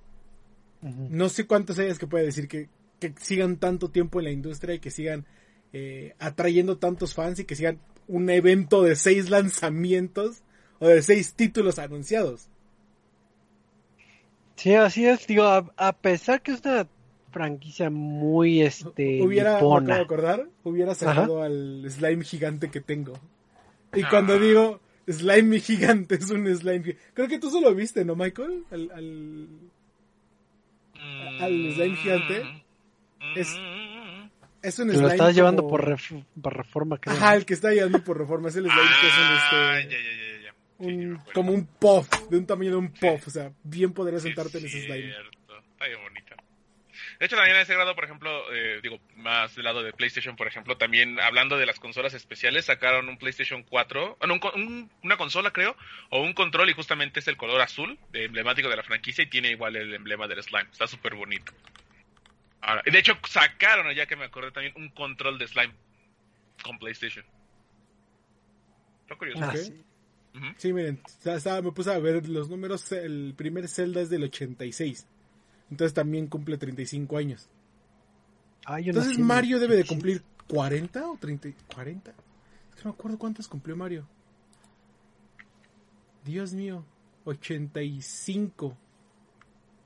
[0.82, 4.74] No sé cuántos años que puede decir que, que, sigan tanto tiempo en la industria
[4.74, 5.26] y que sigan
[5.72, 10.42] eh, atrayendo tantos fans y que sigan un evento de seis lanzamientos
[10.78, 12.48] o de seis títulos anunciados.
[14.56, 15.26] Sí, así es.
[15.26, 16.88] Digo, a, pesar que es una
[17.30, 23.12] franquicia muy este hubiera me acordar hubiera sacado al slime gigante que tengo.
[23.92, 24.38] Y cuando ah.
[24.38, 29.48] digo slime gigante es un slime creo que tú solo viste no Michael al al,
[31.42, 32.64] al slime gigante
[33.34, 33.48] es
[34.62, 35.96] es un slime lo estás llevando por,
[36.42, 37.14] por, reforma creo.
[37.14, 39.80] ajá el que está llevando por reforma es el slime que es un este ah,
[39.80, 40.26] ya, ya, ya
[40.78, 43.26] un, como un puff, de un tamaño de un puff.
[43.26, 45.10] O sea, bien podrías sentarte en ese slime.
[45.10, 46.34] Está bien bonito.
[47.18, 50.36] De hecho, también a ese grado, por ejemplo, eh, digo, más del lado de PlayStation,
[50.36, 55.16] por ejemplo, también hablando de las consolas especiales, sacaron un PlayStation 4, bueno, un, una
[55.16, 55.76] consola creo,
[56.10, 59.28] o un control y justamente es el color azul, de emblemático de la franquicia y
[59.28, 60.68] tiene igual el emblema del slime.
[60.70, 61.52] Está súper bonito.
[62.66, 65.72] Ahora, de hecho, sacaron, ya que me acordé también, un control de slime
[66.64, 67.24] con PlayStation.
[69.02, 69.40] Está curioso.
[69.40, 69.54] Ah,
[70.58, 71.00] Sí, miren,
[71.62, 72.90] me puse a ver los números.
[72.90, 75.06] El primer Zelda es del 86.
[75.70, 77.48] Entonces también cumple 35 años.
[78.66, 82.10] Ah, Entonces Mario debe de cumplir 40 o 30, 40.
[82.10, 82.16] Es
[82.74, 84.08] que no me acuerdo cuántos cumplió Mario.
[86.24, 86.84] Dios mío,
[87.24, 88.76] 85.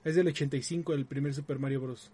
[0.03, 2.11] Es del 85 el primer Super Mario Bros.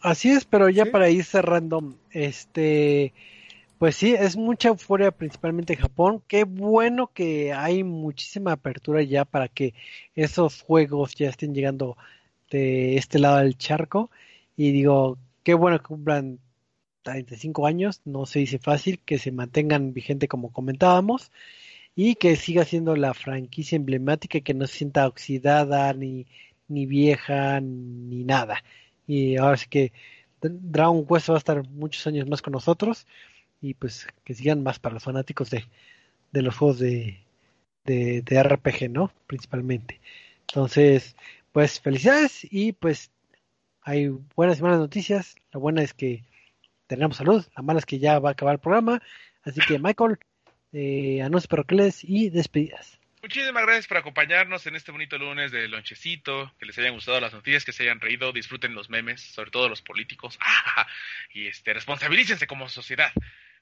[0.00, 3.12] Así es, pero ya para ir cerrando, este
[3.78, 6.22] pues sí, es mucha euforia principalmente en Japón.
[6.28, 9.74] Qué bueno que hay muchísima apertura ya para que
[10.14, 11.96] esos juegos ya estén llegando
[12.50, 14.10] de este lado del charco.
[14.56, 16.38] Y digo, qué bueno que cumplan
[17.02, 21.30] 35 años, no se dice fácil, que se mantengan vigente como comentábamos
[21.94, 26.26] y que siga siendo la franquicia emblemática que no se sienta oxidada ni,
[26.68, 28.62] ni vieja ni nada.
[29.06, 29.92] Y ahora sí que
[30.40, 33.06] Dragon Quest va a estar muchos años más con nosotros
[33.60, 35.64] y pues que sigan más para los fanáticos de,
[36.32, 37.20] de los juegos de,
[37.84, 39.10] de, de, RPG, ¿no?
[39.26, 40.00] Principalmente.
[40.48, 41.16] Entonces,
[41.52, 43.10] pues felicidades y pues
[43.82, 45.36] hay buenas y malas noticias.
[45.52, 46.24] La buena es que
[46.86, 49.02] tenemos salud, la mala es que ya va a acabar el programa.
[49.42, 50.18] Así que Michael,
[50.72, 52.98] eh, anuncios parroquiales y despedidas.
[53.26, 57.32] Muchísimas gracias por acompañarnos en este bonito lunes de lonchecito, que les hayan gustado las
[57.32, 60.38] noticias, que se hayan reído, disfruten los memes, sobre todo los políticos,
[61.34, 63.10] y este, responsabilícense como sociedad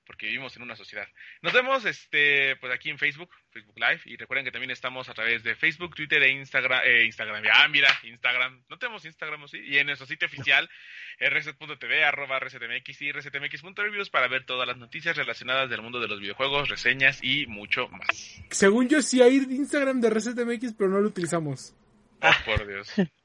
[0.07, 1.07] porque vivimos en una sociedad.
[1.43, 5.15] Nos vemos este pues aquí en Facebook, Facebook Live y recuerden que también estamos a
[5.15, 7.43] través de Facebook, Twitter e Instagram, eh, Instagram.
[7.53, 8.65] Ah, mira, Instagram.
[8.69, 9.59] No tenemos Instagram, ¿sí?
[9.59, 10.69] Y en nuestro sitio oficial
[11.21, 16.21] rset.tv arroba rctmx y rctmx.reviews para ver todas las noticias relacionadas del mundo de los
[16.21, 18.43] videojuegos, reseñas y mucho más.
[18.51, 21.75] Según yo sí hay Instagram de rctmx, pero no lo utilizamos.
[22.21, 22.93] Oh, por Dios.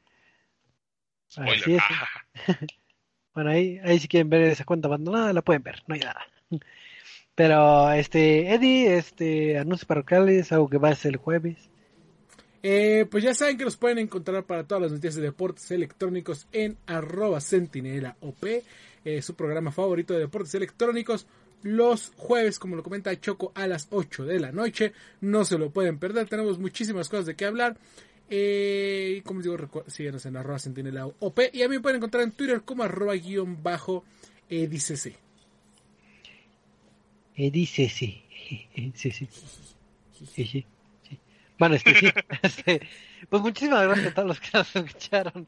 [1.30, 1.82] Spoiler.
[3.34, 6.26] bueno, ahí, ahí si quieren ver esa cuenta abandonada, la pueden ver, no hay nada.
[7.36, 11.70] Pero, este, Eddie, este, anuncios parroquiales, algo que va a ser el jueves.
[12.62, 16.48] Eh, pues ya saben que los pueden encontrar para todas las noticias de deportes electrónicos
[16.52, 21.28] en arroba centinela op, eh, su programa favorito de deportes electrónicos.
[21.62, 24.94] Los jueves, como lo comenta Choco, a las 8 de la noche.
[25.22, 27.78] No se lo pueden perder, tenemos muchísimas cosas de qué hablar.
[28.30, 29.58] Eh, y como digo,
[29.88, 31.40] síguenos en arroba centinela op.
[31.54, 34.04] Y a mí me pueden encontrar en Twitter como arroba guion bajo
[34.50, 35.29] edicc.
[37.40, 38.22] Eh, dice sí.
[38.94, 39.12] sí, sí.
[40.12, 40.46] Sí, sí.
[40.46, 40.66] sí.
[41.58, 42.08] Bueno, este sí.
[42.42, 42.82] Este,
[43.30, 45.46] pues muchísimas gracias a todos los que nos escucharon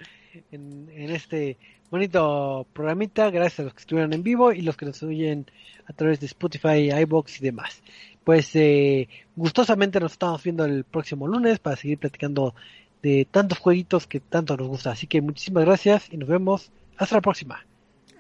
[0.54, 1.58] en, en este
[1.90, 3.30] bonito programita.
[3.30, 5.52] Gracias a los que estuvieron en vivo y los que nos oyen
[5.86, 7.84] a través de Spotify, iBox y demás.
[8.24, 12.56] Pues eh, gustosamente nos estamos viendo el próximo lunes para seguir platicando
[13.02, 14.92] de tantos jueguitos que tanto nos gusta.
[14.92, 17.66] Así que muchísimas gracias y nos vemos hasta la próxima.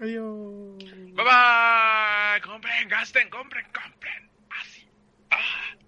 [0.01, 0.83] Adiós.
[1.13, 2.41] Bye bye.
[2.41, 4.29] Compren, gasten, compren, compren.
[4.49, 4.87] Así.
[5.29, 5.80] Ah.